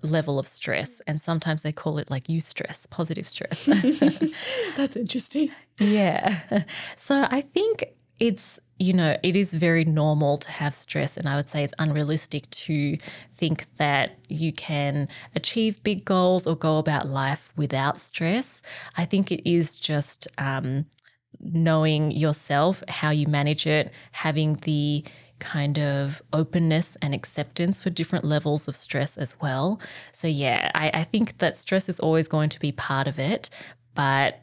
[0.01, 3.65] level of stress, and sometimes they call it like eustress, positive stress.
[4.75, 5.51] That's interesting.
[5.79, 6.35] Yeah.
[6.95, 7.83] So I think
[8.19, 11.17] it's, you know, it is very normal to have stress.
[11.17, 12.97] And I would say it's unrealistic to
[13.35, 18.61] think that you can achieve big goals or go about life without stress.
[18.97, 20.85] I think it is just um,
[21.39, 25.03] knowing yourself, how you manage it, having the
[25.41, 29.81] kind of openness and acceptance for different levels of stress as well.
[30.13, 33.49] So, yeah, I, I think that stress is always going to be part of it,
[33.93, 34.39] but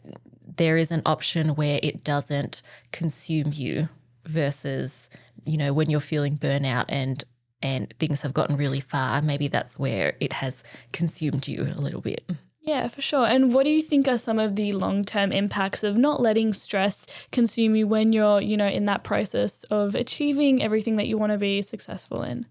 [0.56, 3.88] there is an option where it doesn't consume you
[4.24, 5.08] versus
[5.44, 7.24] you know when you're feeling burnout and
[7.62, 12.00] and things have gotten really far maybe that's where it has consumed you a little
[12.02, 12.30] bit
[12.68, 13.26] yeah, for sure.
[13.26, 17.06] And what do you think are some of the long-term impacts of not letting stress
[17.32, 21.32] consume you when you're, you know, in that process of achieving everything that you want
[21.32, 22.44] to be successful in?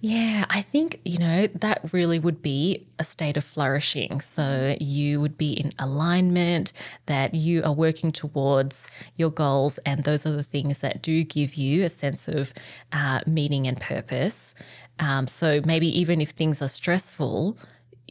[0.00, 4.22] Yeah, I think, you know, that really would be a state of flourishing.
[4.22, 6.72] So you would be in alignment,
[7.04, 8.86] that you are working towards
[9.16, 12.54] your goals, and those are the things that do give you a sense of
[12.92, 14.54] uh, meaning and purpose.
[14.98, 17.58] Um, so maybe even if things are stressful,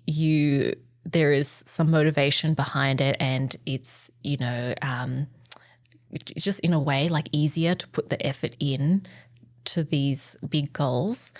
[0.06, 0.76] you
[1.06, 5.28] there is some motivation behind it, and it's you know um,
[6.12, 9.06] it's just in a way like easier to put the effort in
[9.66, 11.32] to these big goals.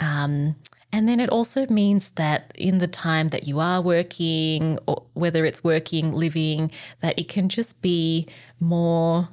[0.00, 0.56] Um,
[0.92, 5.46] and then it also means that in the time that you are working, or whether
[5.46, 6.70] it's working, living,
[7.00, 8.28] that it can just be
[8.60, 9.28] more,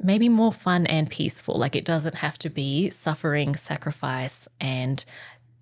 [0.00, 1.58] maybe more fun and peaceful.
[1.58, 5.04] Like it doesn't have to be suffering, sacrifice, and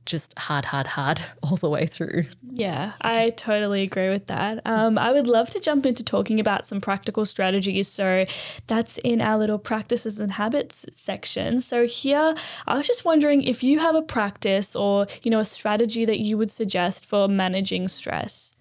[0.06, 2.26] just hard, hard, hard all the way through.
[2.42, 4.60] Yeah, I totally agree with that.
[4.66, 7.88] Um, I would love to jump into talking about some practical strategies.
[7.88, 8.24] So
[8.66, 11.60] that's in our little practices and habits section.
[11.60, 12.34] So here,
[12.66, 16.20] I was just wondering if you have a practice or you know a strategy that
[16.20, 18.52] you would suggest for managing stress.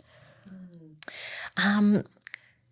[1.58, 2.04] Um,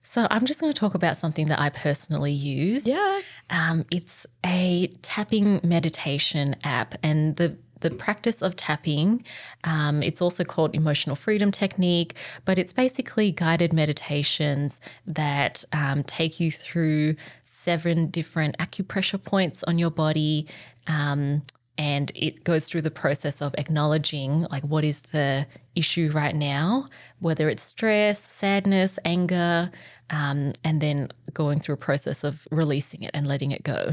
[0.04, 2.86] so I'm just going to talk about something that I personally use.
[2.86, 3.22] Yeah.
[3.50, 9.24] Um, it's a tapping meditation app, and the the practice of tapping.
[9.64, 12.16] Um, it's also called emotional freedom technique,
[12.46, 19.78] but it's basically guided meditations that um, take you through seven different acupressure points on
[19.78, 20.48] your body.
[20.88, 21.44] Um,
[21.78, 26.88] and it goes through the process of acknowledging like what is the issue right now
[27.20, 29.72] whether it's stress sadness anger
[30.10, 33.92] um, and then going through a process of releasing it and letting it go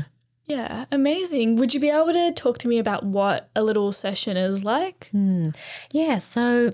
[0.48, 1.56] yeah, amazing.
[1.56, 5.08] Would you be able to talk to me about what a little session is like?
[5.12, 5.44] Hmm.
[5.90, 6.72] Yeah, so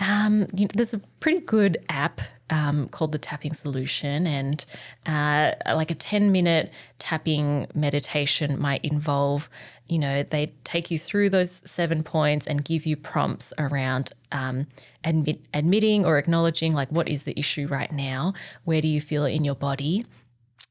[0.00, 4.64] um, you know, there's a pretty good app um, called the Tapping Solution, and
[5.06, 9.48] uh, like a 10 minute tapping meditation might involve,
[9.86, 14.66] you know, they take you through those seven points and give you prompts around um,
[15.04, 18.32] admit, admitting or acknowledging, like, what is the issue right now?
[18.64, 20.06] Where do you feel it in your body?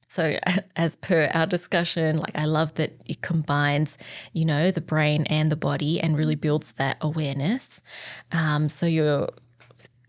[0.09, 0.37] So,
[0.75, 3.97] as per our discussion, like I love that it combines,
[4.33, 7.79] you know, the brain and the body and really builds that awareness.
[8.31, 9.29] Um, so you're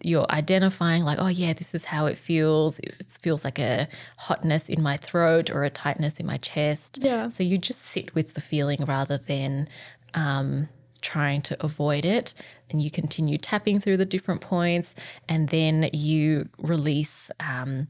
[0.03, 2.79] you're identifying like, oh yeah, this is how it feels.
[2.79, 3.87] It feels like a
[4.17, 6.99] hotness in my throat or a tightness in my chest.
[7.03, 7.29] Yeah.
[7.29, 9.69] So you just sit with the feeling rather than
[10.15, 10.69] um,
[11.03, 12.33] trying to avoid it.
[12.71, 14.95] And you continue tapping through the different points,
[15.29, 17.31] and then you release.
[17.41, 17.89] Um,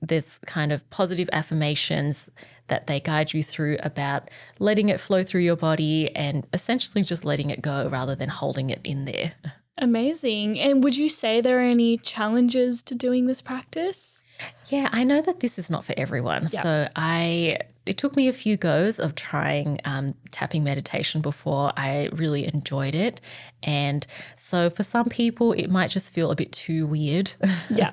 [0.00, 2.28] there's kind of positive affirmations
[2.68, 7.24] that they guide you through about letting it flow through your body and essentially just
[7.24, 9.32] letting it go rather than holding it in there.
[9.78, 10.58] Amazing.
[10.60, 14.22] And would you say there are any challenges to doing this practice?
[14.68, 16.48] Yeah, I know that this is not for everyone.
[16.52, 16.62] Yep.
[16.62, 22.08] So I it took me a few goes of trying um, tapping meditation before I
[22.12, 23.20] really enjoyed it.
[23.62, 24.06] And
[24.38, 27.32] so for some people, it might just feel a bit too weird.
[27.70, 27.92] Yeah.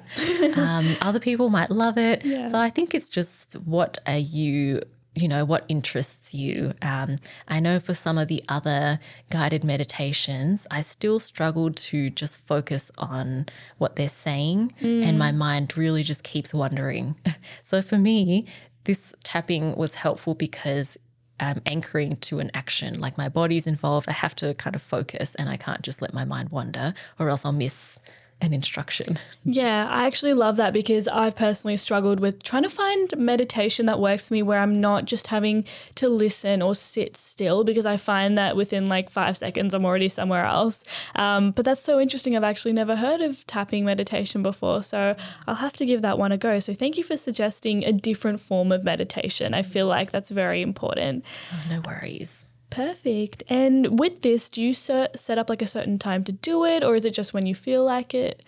[0.57, 2.25] um, other people might love it.
[2.25, 2.49] Yeah.
[2.49, 4.81] So I think it's just what are you
[5.15, 7.17] you know what interests you um,
[7.47, 8.99] i know for some of the other
[9.31, 13.45] guided meditations i still struggled to just focus on
[13.79, 17.15] what they're saying and my mind really just keeps wandering
[17.63, 18.45] so for me
[18.85, 20.97] this tapping was helpful because
[21.39, 25.35] um, anchoring to an action like my body's involved i have to kind of focus
[25.35, 27.97] and i can't just let my mind wander or else i'll miss
[28.41, 33.13] an instruction Yeah, I actually love that because I've personally struggled with trying to find
[33.17, 35.65] meditation that works for me where I'm not just having
[35.95, 40.09] to listen or sit still because I find that within like five seconds I'm already
[40.09, 40.83] somewhere else.
[41.15, 42.35] Um, but that's so interesting.
[42.35, 44.83] I've actually never heard of tapping meditation before.
[44.83, 45.15] So
[45.47, 46.59] I'll have to give that one a go.
[46.59, 49.53] So thank you for suggesting a different form of meditation.
[49.53, 51.25] I feel like that's very important.
[51.51, 52.38] oh, no worries
[52.69, 53.43] Perfect.
[53.49, 56.83] And with this, do you set, set up like a certain time to do it
[56.83, 58.43] or is it just when you feel like it?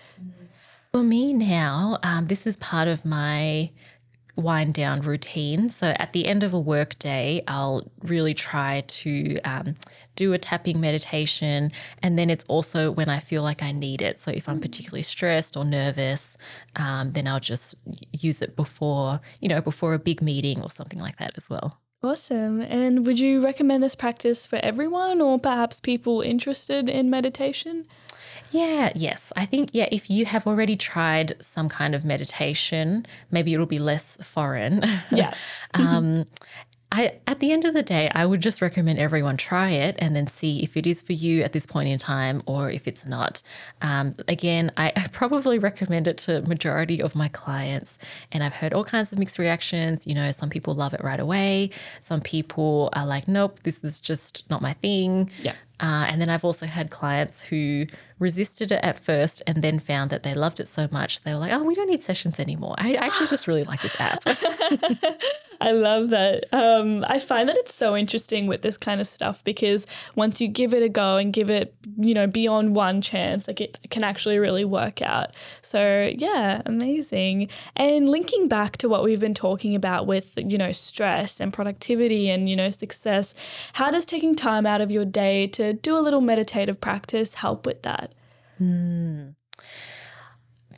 [0.91, 3.71] For me now, um, this is part of my
[4.35, 5.69] wind down routine.
[5.69, 9.73] So at the end of a work day, I'll really try to um,
[10.15, 11.71] do a tapping meditation.
[12.01, 14.19] And then it's also when I feel like I need it.
[14.19, 16.37] So if I'm particularly stressed or nervous,
[16.75, 17.75] um, then I'll just
[18.11, 21.79] use it before, you know, before a big meeting or something like that as well.
[22.03, 22.61] Awesome.
[22.61, 27.85] And would you recommend this practice for everyone or perhaps people interested in meditation?
[28.49, 29.31] Yeah, yes.
[29.35, 33.79] I think, yeah, if you have already tried some kind of meditation, maybe it'll be
[33.79, 34.83] less foreign.
[35.11, 35.33] Yeah.
[35.75, 36.25] um,
[36.93, 40.13] I, at the end of the day, I would just recommend everyone try it and
[40.13, 43.05] then see if it is for you at this point in time or if it's
[43.05, 43.41] not.
[43.81, 47.97] Um, again, I, I probably recommend it to majority of my clients,
[48.31, 50.05] and I've heard all kinds of mixed reactions.
[50.05, 51.69] You know, some people love it right away.
[52.01, 55.55] Some people are like, "Nope, this is just not my thing." Yeah.
[55.81, 57.87] Uh, and then I've also had clients who
[58.19, 61.39] resisted it at first and then found that they loved it so much they were
[61.39, 62.75] like, "Oh, we don't need sessions anymore.
[62.77, 64.23] I actually just really like this app."
[65.61, 66.43] I love that.
[66.51, 70.47] Um, I find that it's so interesting with this kind of stuff because once you
[70.47, 74.03] give it a go and give it, you know, beyond one chance, like it can
[74.03, 75.35] actually really work out.
[75.61, 77.47] So, yeah, amazing.
[77.75, 82.27] And linking back to what we've been talking about with, you know, stress and productivity
[82.31, 83.35] and, you know, success,
[83.73, 87.65] how does taking time out of your day to do a little meditative practice help
[87.65, 88.13] with that?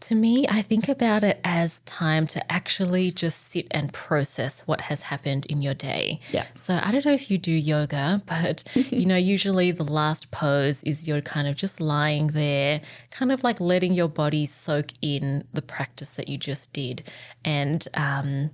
[0.01, 4.81] To me, I think about it as time to actually just sit and process what
[4.81, 6.19] has happened in your day.
[6.31, 6.45] Yeah.
[6.55, 10.83] So I don't know if you do yoga, but you know, usually the last pose
[10.83, 12.81] is you're kind of just lying there,
[13.11, 17.09] kind of like letting your body soak in the practice that you just did.
[17.45, 18.51] And um,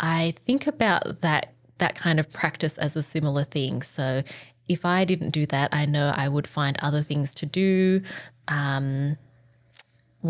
[0.00, 3.82] I think about that that kind of practice as a similar thing.
[3.82, 4.22] So
[4.70, 8.02] if I didn't do that, I know I would find other things to do.
[8.48, 9.16] Um,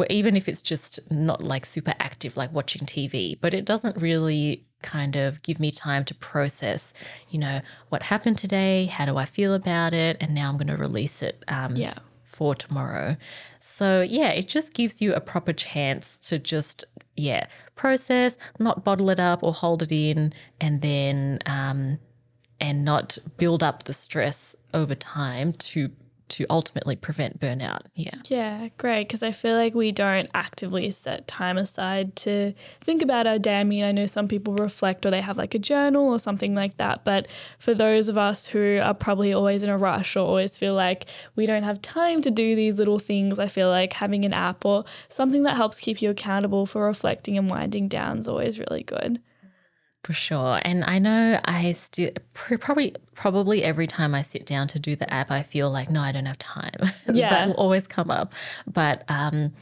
[0.08, 4.64] even if it's just not like super active, like watching TV, but it doesn't really
[4.82, 6.92] kind of give me time to process,
[7.28, 10.68] you know, what happened today, how do I feel about it, and now I'm going
[10.68, 11.94] to release it um, Yeah.
[12.22, 13.16] for tomorrow.
[13.60, 16.84] So, yeah, it just gives you a proper chance to just,
[17.16, 21.98] yeah, process, not bottle it up or hold it in, and then, um,
[22.60, 25.90] and not build up the stress over time to
[26.30, 27.82] to ultimately prevent burnout.
[27.94, 28.14] Yeah.
[28.26, 29.08] Yeah, great.
[29.08, 33.58] Because I feel like we don't actively set time aside to think about our day.
[33.58, 36.54] I mean, I know some people reflect or they have like a journal or something
[36.54, 37.04] like that.
[37.04, 37.26] But
[37.58, 41.06] for those of us who are probably always in a rush or always feel like
[41.34, 44.64] we don't have time to do these little things, I feel like having an app
[44.64, 48.84] or something that helps keep you accountable for reflecting and winding down is always really
[48.84, 49.20] good.
[50.04, 50.60] For sure.
[50.62, 55.12] And I know I still probably probably every time I sit down to do the
[55.12, 56.72] app, I feel like, no, I don't have time.
[57.12, 57.28] Yeah.
[57.30, 58.32] that will always come up.
[58.66, 59.52] But um,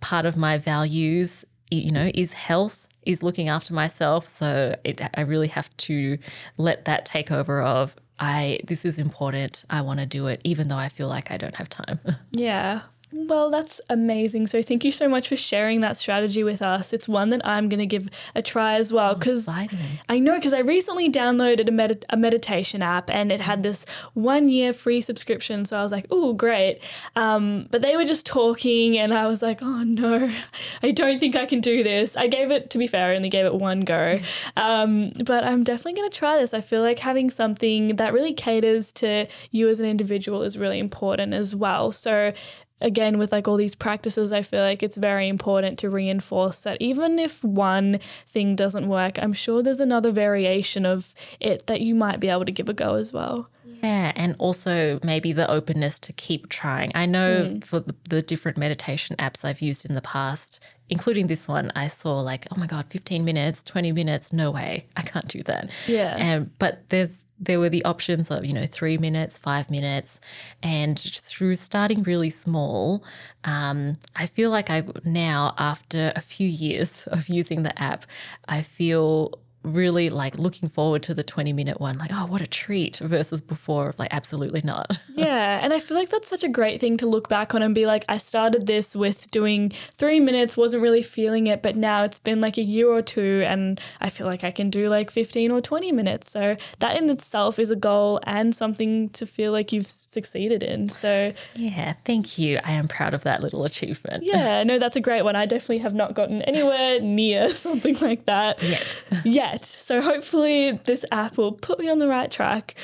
[0.00, 4.28] part of my values, you know, is health, is looking after myself.
[4.28, 6.18] So it, I really have to
[6.56, 9.64] let that take over of I this is important.
[9.70, 12.00] I want to do it, even though I feel like I don't have time.
[12.32, 12.80] Yeah.
[13.10, 14.48] Well, that's amazing.
[14.48, 16.92] So, thank you so much for sharing that strategy with us.
[16.92, 19.78] It's one that I'm going to give a try as well because Exciting.
[20.10, 23.86] I know because I recently downloaded a, med- a meditation app and it had this
[24.12, 25.64] one year free subscription.
[25.64, 26.82] So, I was like, oh, great.
[27.16, 30.30] Um, but they were just talking and I was like, oh, no,
[30.82, 32.14] I don't think I can do this.
[32.14, 34.18] I gave it, to be fair, I only gave it one go.
[34.56, 36.52] Um, but I'm definitely going to try this.
[36.52, 40.78] I feel like having something that really caters to you as an individual is really
[40.78, 41.92] important as well.
[41.92, 42.32] So,
[42.80, 46.80] again with like all these practices i feel like it's very important to reinforce that
[46.80, 51.94] even if one thing doesn't work i'm sure there's another variation of it that you
[51.94, 53.48] might be able to give a go as well
[53.82, 56.90] Yeah, and also maybe the openness to keep trying.
[56.94, 57.58] I know hmm.
[57.60, 60.60] for the, the different meditation apps I've used in the past,
[60.90, 64.86] including this one, I saw like, oh my god, 15 minutes, 20 minutes, no way.
[64.96, 65.70] I can't do that.
[65.86, 66.16] Yeah.
[66.18, 70.20] And but there's there were the options of, you know, three minutes, five minutes.
[70.62, 73.04] And through starting really small,
[73.44, 78.06] um, I feel like I now, after a few years of using the app,
[78.48, 82.46] I feel really like looking forward to the 20 minute one like oh what a
[82.46, 86.48] treat versus before of like absolutely not Yeah, and I feel like that's such a
[86.48, 90.20] great thing to look back on and be like, I started this with doing three
[90.20, 93.80] minutes, wasn't really feeling it, but now it's been like a year or two, and
[94.00, 96.30] I feel like I can do like 15 or 20 minutes.
[96.30, 100.88] So that in itself is a goal and something to feel like you've succeeded in.
[100.88, 105.00] So yeah thank you i am proud of that little achievement yeah, no, that's a
[105.00, 105.36] great one.
[105.36, 109.02] I definitely have not gotten anywhere near something like that yet
[109.50, 109.64] yet.
[109.64, 112.74] So hopefully this app will put me on the right track.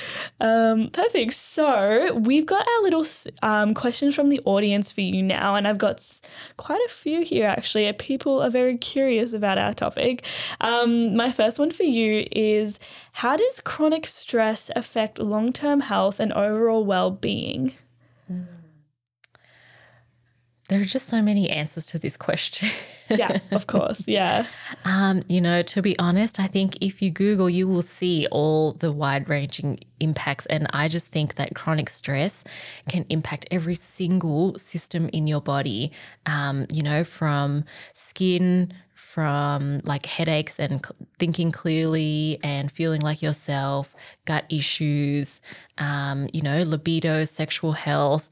[0.41, 1.35] Um, perfect.
[1.35, 3.07] So we've got our little
[3.43, 6.05] um, questions from the audience for you now, and I've got
[6.57, 7.93] quite a few here actually.
[7.95, 10.25] People are very curious about our topic.
[10.61, 12.79] Um, my first one for you is
[13.13, 17.75] how does chronic stress affect long-term health and overall well-being?
[20.69, 22.71] There are just so many answers to this question
[23.11, 24.03] Yeah, of course.
[24.07, 24.47] Yeah.
[24.85, 28.73] Um, you know, to be honest, I think if you Google, you will see all
[28.73, 30.47] the wide ranging impacts.
[30.47, 32.43] And I just think that chronic stress
[32.89, 35.93] can impact every single system in your body,
[36.27, 40.85] um, you know, from skin, from like headaches and
[41.19, 43.95] thinking clearly and feeling like yourself,
[44.25, 45.41] gut issues,
[45.79, 48.29] um, you know, libido, sexual health.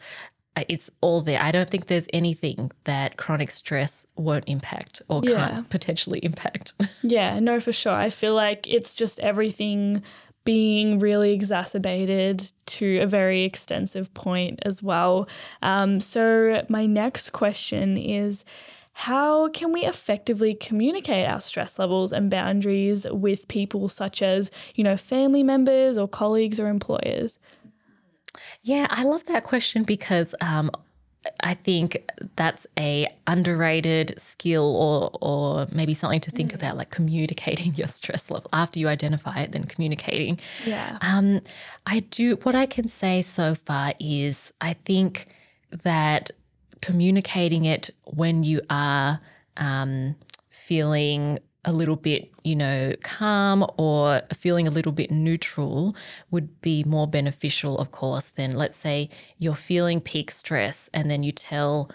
[0.69, 1.41] It's all there.
[1.41, 5.35] I don't think there's anything that chronic stress won't impact or Yeah.
[5.35, 6.75] can't potentially impact.
[7.03, 7.93] Yeah, no, for sure.
[7.95, 10.03] I feel like it's just everything
[10.45, 15.29] being really exacerbated to a very extensive point as well.
[15.63, 18.45] Um, so, my next question is
[18.93, 24.85] how can we effectively communicate our stress levels and boundaries with people such as, you
[24.85, 27.39] know, family members or colleagues or employers?
[28.63, 30.71] Yeah, I love that question because um,
[31.41, 37.75] I think that's a underrated skill or or maybe something to think about, like communicating
[37.77, 40.39] your stress level after you identify it, then communicating.
[40.65, 40.99] Yeah.
[41.01, 41.41] Um,
[41.87, 45.29] I do what I can say so far is I think
[45.85, 46.31] that
[46.81, 49.21] communicating it when you are
[49.57, 50.17] um,
[50.51, 55.95] feeling a little bit, you know, calm or feeling a little bit neutral
[56.31, 59.09] would be more beneficial, of course, than let's say
[59.39, 61.89] you're feeling peak stress and then you tell,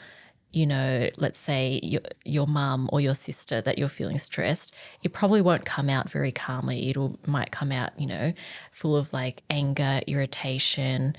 [0.54, 4.74] you know, let's say your, your mum or your sister that you're feeling stressed.
[5.04, 6.90] It probably won't come out very calmly.
[6.90, 8.32] It'll might come out, you know,
[8.72, 11.14] full of like anger, irritation,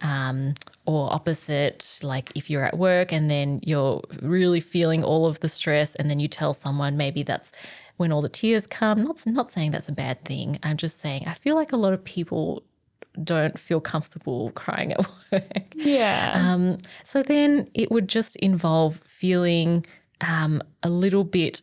[0.00, 5.38] um, or opposite, like if you're at work and then you're really feeling all of
[5.38, 7.52] the stress, and then you tell someone, maybe that's
[7.96, 9.02] when all the tears come.
[9.02, 10.58] Not not saying that's a bad thing.
[10.62, 12.62] I'm just saying I feel like a lot of people
[13.22, 15.74] don't feel comfortable crying at work.
[15.74, 16.32] Yeah.
[16.34, 19.84] Um, so then it would just involve feeling
[20.20, 21.62] um, a little bit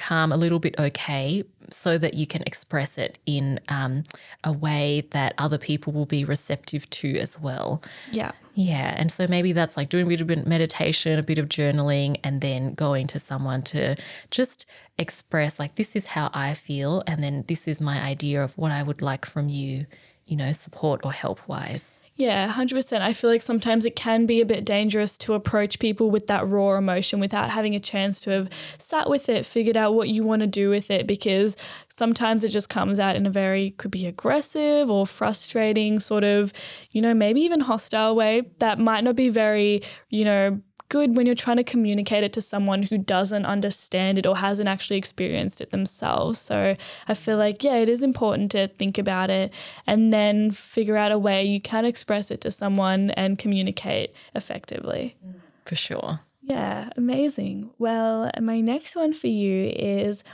[0.00, 4.02] calm, a little bit okay, so that you can express it in um,
[4.42, 7.82] a way that other people will be receptive to as well.
[8.10, 8.32] yeah.
[8.54, 8.94] Yeah.
[8.98, 12.40] And so maybe that's like doing a bit of meditation, a bit of journaling, and
[12.40, 13.96] then going to someone to
[14.30, 14.66] just
[14.98, 17.02] express, like, this is how I feel.
[17.06, 19.86] And then this is my idea of what I would like from you,
[20.26, 21.96] you know, support or help wise.
[22.20, 23.00] Yeah, 100%.
[23.00, 26.46] I feel like sometimes it can be a bit dangerous to approach people with that
[26.46, 30.22] raw emotion without having a chance to have sat with it, figured out what you
[30.22, 31.56] want to do with it, because
[31.96, 36.52] sometimes it just comes out in a very, could be aggressive or frustrating, sort of,
[36.90, 40.60] you know, maybe even hostile way that might not be very, you know,
[40.90, 44.68] good when you're trying to communicate it to someone who doesn't understand it or hasn't
[44.68, 46.38] actually experienced it themselves.
[46.38, 46.76] So
[47.08, 49.50] I feel like, yeah, it is important to think about it
[49.86, 55.16] and then figure out a way you can express it to someone and communicate effectively.
[55.64, 56.20] for sure.
[56.42, 57.70] Yeah, amazing.
[57.78, 60.24] Well, my next one for you is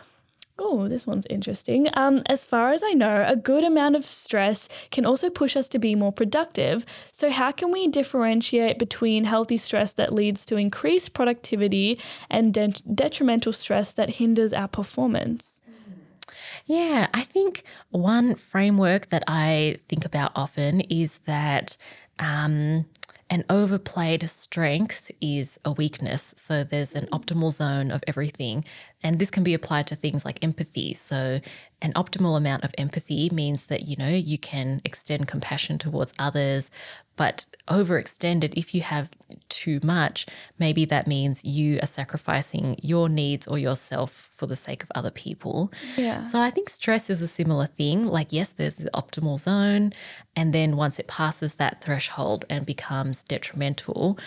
[0.59, 1.89] Oh, this one's interesting.
[1.95, 5.69] Um, as far as I know, a good amount of stress can also push us
[5.69, 6.87] to be more productive.
[7.13, 12.01] So, how can we differentiate between healthy stress that leads to increased productivity
[12.31, 15.61] and de- detrimental stress that hinders our performance?
[16.65, 21.77] Yeah, I think one framework that I think about often is that
[22.19, 22.87] um,
[23.29, 26.35] an overplayed strength is a weakness.
[26.37, 28.65] So there's an optimal zone of everything.
[29.07, 30.93] And this can be applied to things like empathy.
[30.93, 31.41] So
[31.81, 36.73] an optimal amount of empathy means that, you know, you can extend compassion towards others,
[37.15, 39.11] but overextended, if you have
[39.49, 40.27] too much,
[40.59, 45.13] maybe that means you are sacrificing your needs or yourself for the sake of other
[45.13, 45.71] people.
[45.97, 46.27] Yeah.
[46.27, 48.07] So I think stress is a similar thing.
[48.07, 49.93] Like, yes, there's the optimal zone.
[50.35, 54.19] And then once it passes that threshold and becomes detrimental,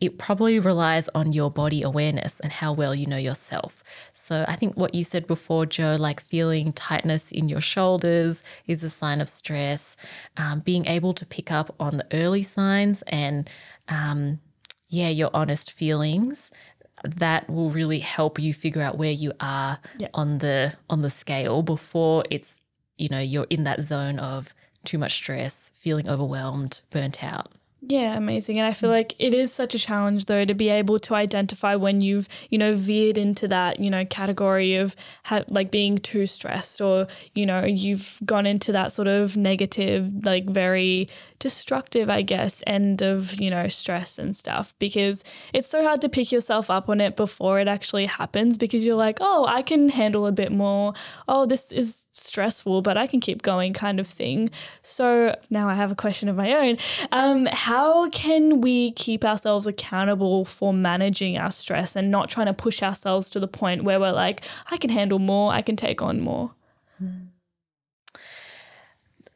[0.00, 3.82] it probably relies on your body awareness and how well you know yourself.
[4.12, 8.82] So I think what you said before, Joe, like feeling tightness in your shoulders is
[8.82, 9.96] a sign of stress.
[10.36, 13.48] Um, being able to pick up on the early signs and,
[13.88, 14.40] um,
[14.88, 16.50] yeah, your honest feelings
[17.04, 20.08] that will really help you figure out where you are Yeah.
[20.14, 22.58] on the on the scale before it's
[22.96, 27.52] you know you're in that zone of too much stress feeling overwhelmed burnt out
[27.88, 28.56] Yeah, amazing.
[28.58, 28.94] And I feel mm.
[28.94, 32.58] like it is such a challenge though to be able to identify when you've, you
[32.58, 37.46] know, veered into that, you know, category of ha- like being too stressed or, you
[37.46, 41.06] know, you've gone into that sort of negative, like very
[41.38, 45.22] destructive, I guess, end of, you know, stress and stuff because
[45.52, 48.96] it's so hard to pick yourself up on it before it actually happens because you're
[48.96, 50.94] like, "Oh, I can handle a bit more.
[51.28, 54.50] Oh, this is stressful, but I can keep going kind of thing."
[54.82, 56.78] So, now I have a question of my own.
[57.12, 62.54] Um, how can we keep ourselves accountable for managing our stress and not trying to
[62.54, 66.02] push ourselves to the point where we're like, I can handle more, I can take
[66.02, 66.52] on more?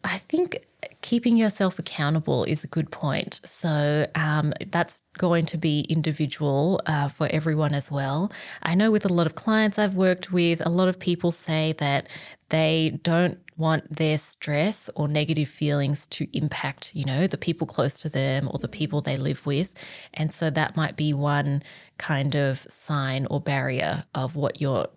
[0.05, 0.57] I think
[1.03, 3.41] keeping yourself accountable is a good point.
[3.45, 8.31] So um, that's going to be individual uh, for everyone as well.
[8.63, 11.75] I know with a lot of clients I've worked with, a lot of people say
[11.79, 12.09] that
[12.51, 18.01] they don't want their stress or negative feelings to impact, you know, the people close
[18.01, 19.73] to them or the people they live with.
[20.15, 21.63] And so that might be one
[21.99, 24.89] kind of sign or barrier of what you're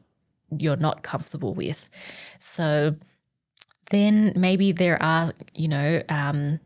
[0.58, 1.90] you're not comfortable with.
[2.40, 2.96] So
[3.94, 6.60] then maybe there are, you know, um,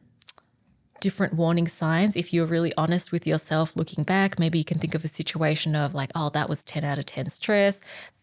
[1.00, 2.16] different warning signs.
[2.16, 5.76] If you're really honest with yourself looking back, maybe you can think of a situation
[5.76, 7.80] of like, oh, that was 10 out of 10 stress.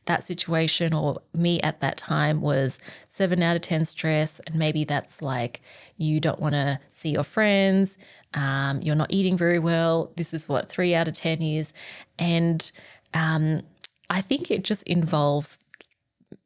[0.07, 2.79] That situation, or me at that time, was
[3.09, 4.41] seven out of 10 stress.
[4.47, 5.63] And maybe that's like
[5.97, 7.97] you don't want to see your friends,
[8.35, 10.13] um, you're not eating very well.
[10.17, 11.73] This is what three out of 10 is.
[12.19, 12.71] And
[13.15, 13.63] um,
[14.11, 15.57] I think it just involves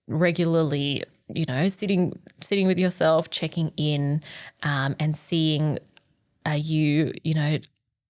[0.06, 1.02] regularly
[1.34, 4.22] you know sitting sitting with yourself checking in
[4.62, 5.78] um, and seeing
[6.46, 7.58] are you you know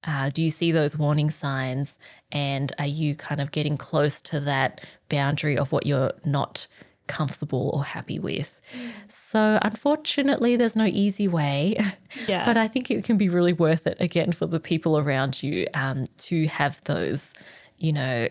[0.04, 1.98] uh, do you see those warning signs?
[2.30, 6.66] And are you kind of getting close to that boundary of what you're not
[7.08, 8.60] comfortable or happy with?
[9.08, 11.76] So unfortunately there's no easy way
[12.26, 12.44] Yeah.
[12.44, 15.66] but i think it can be really worth it again for the people around you
[15.74, 17.34] um, to have those
[17.76, 18.28] you know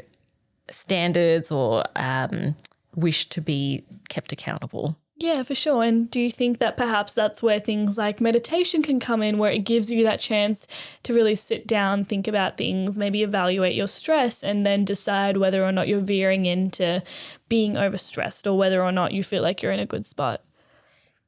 [0.70, 2.56] standards or um,
[2.98, 4.98] wish to be kept accountable.
[5.20, 5.82] Yeah, for sure.
[5.82, 9.52] And do you think that perhaps that's where things like meditation can come in, where
[9.52, 10.68] it gives you that chance
[11.04, 15.64] to really sit down, think about things, maybe evaluate your stress, and then decide whether
[15.64, 17.02] or not you're veering into
[17.50, 20.44] being overstressed or whether or not you feel like you're in a good spot?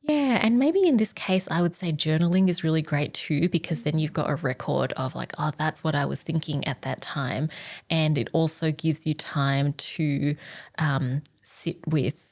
[0.01, 3.81] Yeah, and maybe in this case, I would say journaling is really great too, because
[3.81, 7.01] then you've got a record of like, oh, that's what I was thinking at that
[7.01, 7.49] time.
[7.89, 10.35] And it also gives you time to
[10.77, 12.25] um, sit with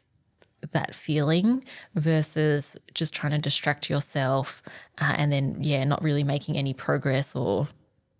[0.71, 1.63] that feeling
[1.95, 4.61] versus just trying to distract yourself
[4.99, 7.67] uh, and then, yeah, not really making any progress or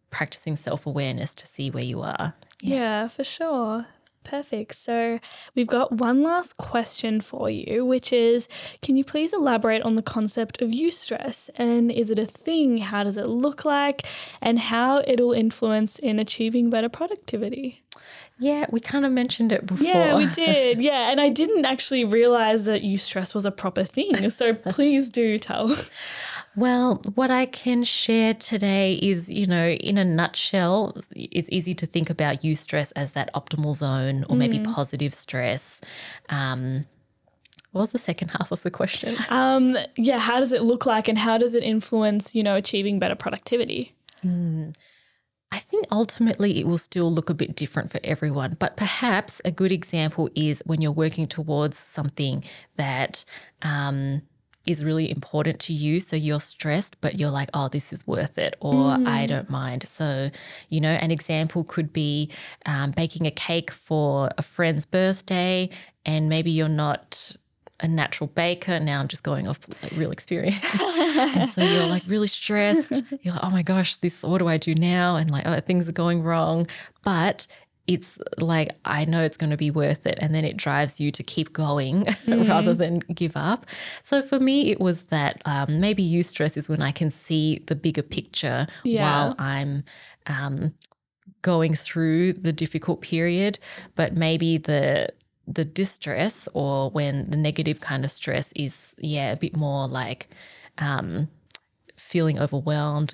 [0.10, 2.34] practicing self awareness to see where you are.
[2.62, 3.08] Yeah.
[3.08, 3.86] for sure.
[4.28, 4.76] Perfect.
[4.76, 5.20] So
[5.56, 8.50] we've got one last question for you, which is
[8.82, 11.50] can you please elaborate on the concept of eustress?
[11.56, 12.80] And is it a thing?
[12.80, 14.06] How does it look like?
[14.42, 17.84] And how it'll influence in achieving better productivity?
[18.38, 19.86] Yeah, we kind of mentioned it before.
[19.86, 20.80] Yeah, we did.
[20.80, 21.10] Yeah.
[21.10, 24.30] And I didn't actually realize that eustress was a proper thing.
[24.30, 25.76] So please do tell.
[26.58, 31.86] Well, what I can share today is, you know, in a nutshell, it's easy to
[31.86, 35.80] think about eustress as that optimal zone or maybe positive stress.
[36.30, 36.88] Um,
[37.74, 39.18] what was the second half of the question?
[39.30, 42.98] Um, yeah, how does it look like and how does it influence, you know, achieving
[42.98, 43.94] better productivity?
[45.52, 48.58] I think ultimately it will still look a bit different for everyone.
[48.60, 52.44] But perhaps a good example is when you're working towards something
[52.78, 53.24] that
[53.62, 54.24] um,
[54.68, 56.00] is really important to you.
[56.00, 59.08] So you're stressed, but you're like, oh, this is worth it, or mm.
[59.08, 59.88] I don't mind.
[59.88, 60.30] So,
[60.70, 62.30] you know, an example could be
[62.66, 65.70] um, baking a cake for a friend's birthday,
[66.06, 67.36] and maybe you're not
[67.80, 68.80] a natural baker.
[68.80, 70.58] Now I'm just going off like real experience.
[70.82, 73.04] and so you're like really stressed.
[73.22, 75.16] You're like, oh my gosh, this, what do I do now?
[75.16, 76.68] And like, oh, things are going wrong.
[77.04, 77.46] But
[77.88, 81.12] it's like I know it's going to be worth it and then it drives you
[81.12, 82.48] to keep going mm.
[82.48, 83.66] rather than give up.
[84.04, 87.76] So for me it was that um, maybe eustress is when I can see the
[87.76, 89.02] bigger picture yeah.
[89.02, 89.84] while I'm
[90.28, 90.74] um,
[91.42, 93.58] going through the difficult period,
[93.96, 95.10] but maybe the
[95.50, 100.28] the distress or when the negative kind of stress is yeah a bit more like
[100.80, 101.30] um,
[101.96, 103.14] feeling overwhelmed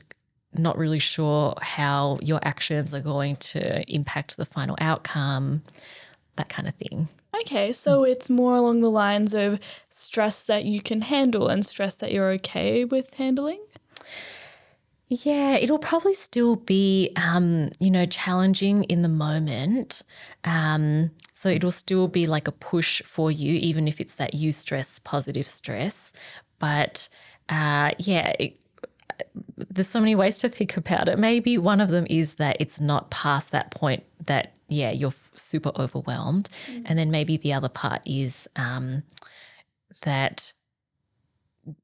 [0.58, 5.64] not really sure how your actions are going to impact the final outcome,
[6.36, 7.08] that kind of thing.
[7.42, 11.96] Okay, so it's more along the lines of stress that you can handle and stress
[11.96, 13.64] that you're okay with handling?
[15.10, 20.02] Yeah, it'll probably still be, um, you know, challenging in the moment.
[20.44, 25.04] Um, so it'll still be like a push for you, even if it's that eustress,
[25.04, 26.12] positive stress.
[26.60, 27.10] But
[27.50, 28.60] uh, yeah, it,
[29.58, 31.20] there's so many ways to think about it.
[31.20, 35.72] Maybe one of them is that it's not past that point that, yeah, you're super
[35.76, 36.50] overwhelmed.
[36.68, 36.84] Mm-hmm.
[36.86, 39.04] And then maybe the other part is um,
[40.02, 40.54] that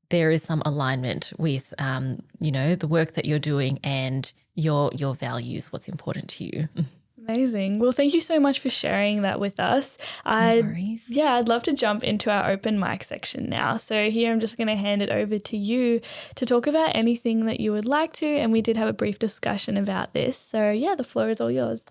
[0.10, 4.92] there is some alignment with, um, you know, the work that you're doing and your
[4.94, 6.68] your values, what's important to you.
[7.30, 7.78] Amazing.
[7.78, 9.98] Well, thank you so much for sharing that with us.
[10.26, 10.76] I no
[11.08, 13.78] yeah, I'd love to jump into our open mic section now.
[13.78, 16.02] So here I'm just going to hand it over to you
[16.36, 19.20] to talk about anything that you would like to and we did have a brief
[19.20, 20.38] discussion about this.
[20.38, 21.84] So yeah, the floor is all yours.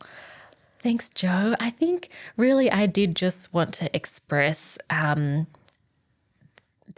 [0.82, 1.54] Thanks, Joe.
[1.60, 5.46] I think really I did just want to express um,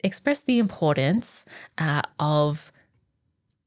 [0.02, 1.44] express the importance
[1.76, 2.72] uh, of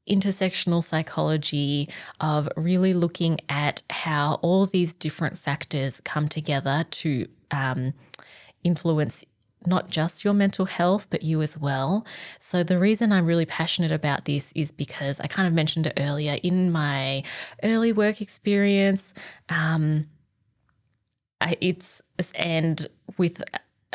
[0.08, 1.88] intersectional psychology
[2.20, 7.94] of really looking at how all these different factors come together to um,
[8.62, 9.24] influence
[9.66, 12.04] not just your mental health, but you as well.
[12.38, 15.94] So, the reason I'm really passionate about this is because I kind of mentioned it
[15.96, 17.22] earlier in my
[17.62, 19.14] early work experience.
[19.48, 20.06] Um,
[21.60, 22.02] it's
[22.34, 22.86] and
[23.18, 23.42] with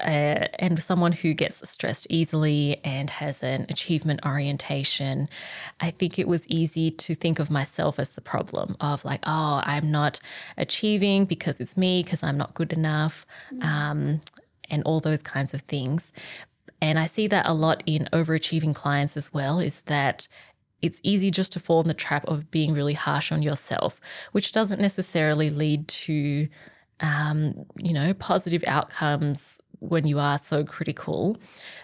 [0.03, 5.29] uh, and someone who gets stressed easily and has an achievement orientation,
[5.79, 9.61] I think it was easy to think of myself as the problem of like, oh,
[9.63, 10.19] I'm not
[10.57, 13.63] achieving because it's me, because I'm not good enough, mm.
[13.63, 14.21] um,
[14.69, 16.11] and all those kinds of things.
[16.81, 20.27] And I see that a lot in overachieving clients as well, is that
[20.81, 23.99] it's easy just to fall in the trap of being really harsh on yourself,
[24.31, 26.47] which doesn't necessarily lead to,
[27.01, 31.37] um, you know, positive outcomes when you are so critical.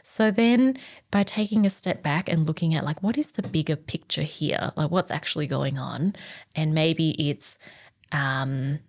[0.03, 0.77] So then
[1.11, 4.71] by taking a step back and looking at like what is the bigger picture here?
[4.75, 6.15] Like what's actually going on?
[6.55, 7.57] And maybe it's
[8.11, 8.79] um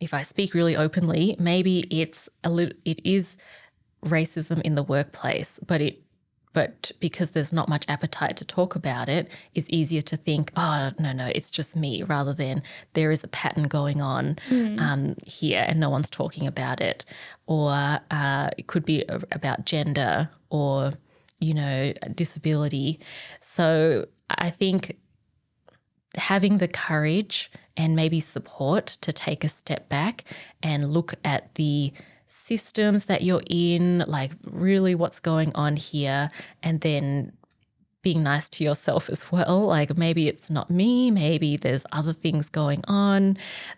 [0.00, 3.36] if I speak really openly, maybe it's a little it is
[4.04, 6.03] racism in the workplace, but it
[6.54, 10.92] but because there's not much appetite to talk about it, it's easier to think, oh,
[10.98, 12.62] no, no, it's just me, rather than
[12.94, 14.80] there is a pattern going on mm.
[14.80, 17.04] um, here and no one's talking about it.
[17.46, 17.70] Or
[18.10, 20.92] uh, it could be about gender or,
[21.40, 23.00] you know, disability.
[23.42, 24.96] So I think
[26.16, 30.24] having the courage and maybe support to take a step back
[30.62, 31.92] and look at the
[32.34, 36.30] systems that you're in, like really what's going on here,
[36.62, 37.32] and then
[38.02, 39.66] being nice to yourself as well.
[39.66, 43.36] Like maybe it's not me, maybe there's other things going on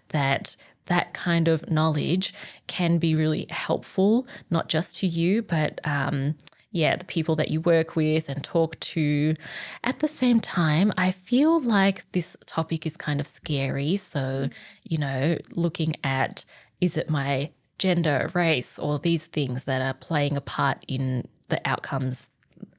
[0.08, 2.32] that that kind of knowledge
[2.68, 6.36] can be really helpful, not just to you, but um,
[6.70, 9.34] yeah, the people that you work with and talk to.
[9.82, 13.96] At the same time, I feel like this topic is kind of scary.
[13.96, 14.48] So,
[14.84, 16.44] you know, looking at
[16.80, 21.60] is it my gender, race, or these things that are playing a part in the
[21.64, 22.28] outcomes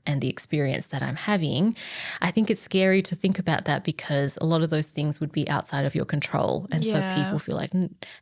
[0.07, 1.75] and the experience that I'm having,
[2.21, 5.31] I think it's scary to think about that because a lot of those things would
[5.31, 6.67] be outside of your control.
[6.71, 6.93] And yeah.
[6.93, 7.73] so people feel like,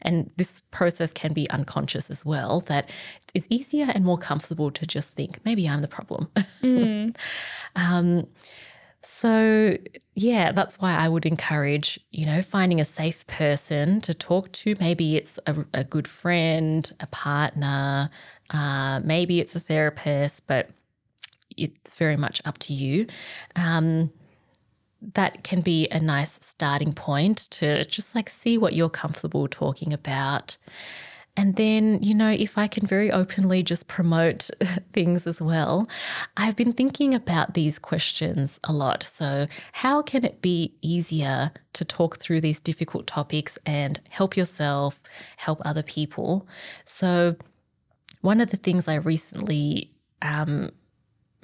[0.01, 2.89] and this process can be unconscious as well, that
[3.35, 6.29] it's easier and more comfortable to just think, maybe I'm the problem.
[6.63, 7.15] Mm.
[7.75, 8.25] um,
[9.05, 9.77] so,
[10.15, 14.75] yeah, that's why I would encourage, you know, finding a safe person to talk to.
[14.79, 18.09] Maybe it's a, a good friend, a partner,
[18.49, 20.69] uh, maybe it's a therapist, but
[21.55, 23.05] it's very much up to you.
[23.55, 24.11] Um,
[25.13, 29.93] that can be a nice starting point to just like see what you're comfortable talking
[29.93, 30.57] about.
[31.37, 34.49] And then, you know, if I can very openly just promote
[34.93, 35.87] things as well,
[36.37, 39.03] I've been thinking about these questions a lot.
[39.03, 45.01] So, how can it be easier to talk through these difficult topics and help yourself,
[45.37, 46.47] help other people?
[46.85, 47.35] So,
[48.21, 50.71] one of the things I recently um,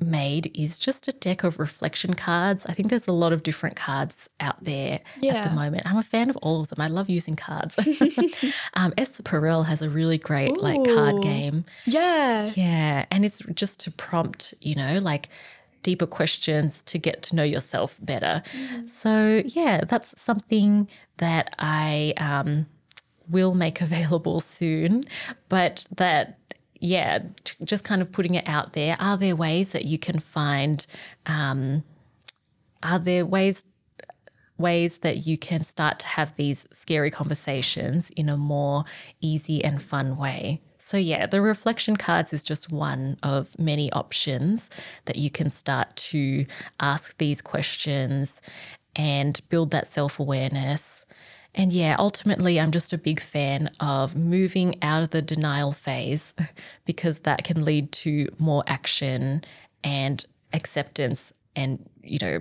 [0.01, 2.65] made is just a deck of reflection cards.
[2.65, 5.35] I think there's a lot of different cards out there yeah.
[5.35, 5.83] at the moment.
[5.85, 6.81] I'm a fan of all of them.
[6.81, 7.77] I love using cards.
[8.75, 10.61] um, Esther Perel has a really great Ooh.
[10.61, 11.65] like card game.
[11.85, 12.51] Yeah.
[12.55, 13.05] Yeah.
[13.11, 15.29] And it's just to prompt, you know, like
[15.83, 18.43] deeper questions to get to know yourself better.
[18.53, 18.89] Mm.
[18.89, 22.67] So yeah, that's something that I um,
[23.29, 25.03] will make available soon,
[25.49, 26.37] but that
[26.81, 27.19] yeah,
[27.63, 28.97] just kind of putting it out there.
[28.99, 30.85] Are there ways that you can find?
[31.27, 31.83] Um,
[32.83, 33.63] are there ways
[34.57, 38.83] ways that you can start to have these scary conversations in a more
[39.21, 40.61] easy and fun way?
[40.79, 44.69] So, yeah, the reflection cards is just one of many options
[45.05, 46.45] that you can start to
[46.79, 48.41] ask these questions
[48.95, 51.00] and build that self awareness
[51.53, 56.33] and yeah, ultimately, I'm just a big fan of moving out of the denial phase
[56.85, 59.43] because that can lead to more action
[59.83, 62.39] and acceptance and, you know,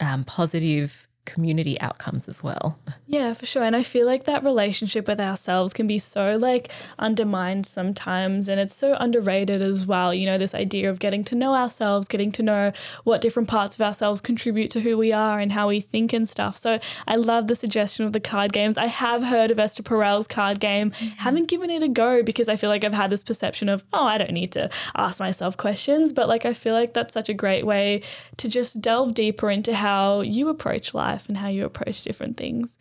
[0.00, 2.78] um, positive community outcomes as well.
[3.06, 3.64] Yeah, for sure.
[3.64, 8.60] And I feel like that relationship with ourselves can be so like undermined sometimes and
[8.60, 10.14] it's so underrated as well.
[10.14, 12.72] You know, this idea of getting to know ourselves, getting to know
[13.04, 16.28] what different parts of ourselves contribute to who we are and how we think and
[16.28, 16.56] stuff.
[16.58, 18.76] So I love the suggestion of the card games.
[18.76, 21.06] I have heard of Esther Perel's card game, mm-hmm.
[21.18, 24.04] haven't given it a go because I feel like I've had this perception of, oh,
[24.04, 26.12] I don't need to ask myself questions.
[26.12, 28.02] But like I feel like that's such a great way
[28.38, 32.36] to just delve deeper into how you approach life life and how you approach different
[32.36, 32.76] things.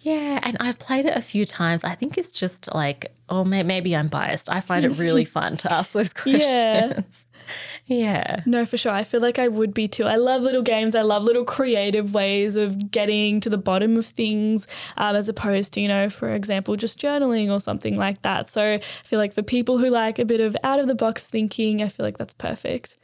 [0.00, 1.84] Yeah, and I've played it a few times.
[1.84, 4.50] I think it's just like, oh, maybe I'm biased.
[4.50, 6.42] I find it really fun to ask those questions.
[6.42, 7.02] Yeah.
[7.86, 8.42] yeah.
[8.44, 8.90] No, for sure.
[8.92, 10.04] I feel like I would be too.
[10.04, 10.96] I love little games.
[10.96, 14.66] I love little creative ways of getting to the bottom of things,
[14.96, 18.48] um, as opposed to, you know, for example, just journaling or something like that.
[18.48, 21.28] So I feel like for people who like a bit of out of the box
[21.28, 22.98] thinking, I feel like that's perfect.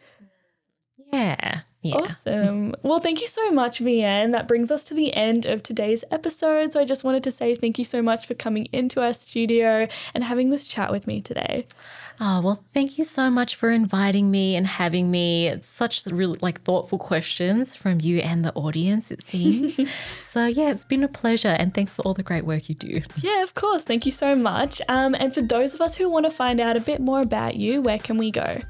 [1.13, 1.61] Yeah.
[1.83, 1.97] Yeah.
[1.97, 2.75] Awesome.
[2.83, 4.33] Well, thank you so much, Vi-An.
[4.33, 6.73] That brings us to the end of today's episode.
[6.73, 9.87] So I just wanted to say thank you so much for coming into our studio
[10.13, 11.67] and having this chat with me today.
[12.21, 15.47] Oh, well, thank you so much for inviting me and having me.
[15.47, 19.79] It's such really like thoughtful questions from you and the audience, it seems.
[20.31, 23.03] so yeah, it's been a pleasure and thanks for all the great work you do.
[23.19, 23.85] Yeah, of course.
[23.85, 24.83] Thank you so much.
[24.89, 27.55] Um, and for those of us who want to find out a bit more about
[27.55, 28.63] you, where can we go?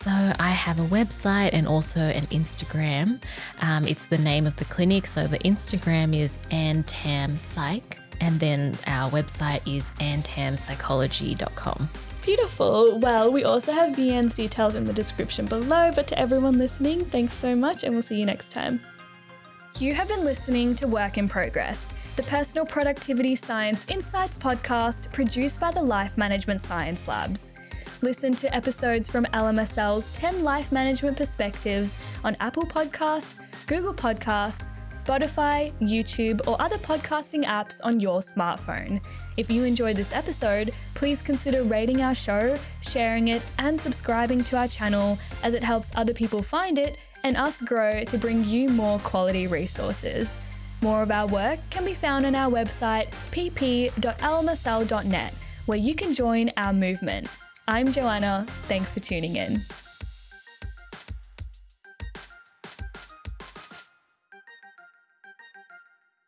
[0.00, 3.20] So I have a website and also an Instagram.
[3.60, 5.06] Um, it's the name of the clinic.
[5.06, 11.88] So the Instagram is Antam Psych, and then our website is antampsychology.com.
[12.22, 12.98] Beautiful.
[12.98, 17.34] Well, we also have Vi-An's details in the description below, but to everyone listening, thanks
[17.34, 18.80] so much, and we'll see you next time.
[19.78, 25.58] You have been listening to Work in Progress, the Personal Productivity Science Insights podcast produced
[25.58, 27.52] by the Life Management Science Labs.
[28.02, 31.94] Listen to episodes from LMSL's 10 Life Management Perspectives
[32.24, 39.02] on Apple Podcasts, Google Podcasts, Spotify, YouTube, or other podcasting apps on your smartphone.
[39.38, 44.58] If you enjoyed this episode, please consider rating our show, sharing it, and subscribing to
[44.58, 48.68] our channel as it helps other people find it and us grow to bring you
[48.68, 50.36] more quality resources.
[50.82, 53.94] More of our work can be found on our website pp.lmsl.net,
[55.64, 57.28] where you can join our movement.
[57.68, 58.46] I'm Joahanna.
[58.68, 59.60] Thanks for tuning in.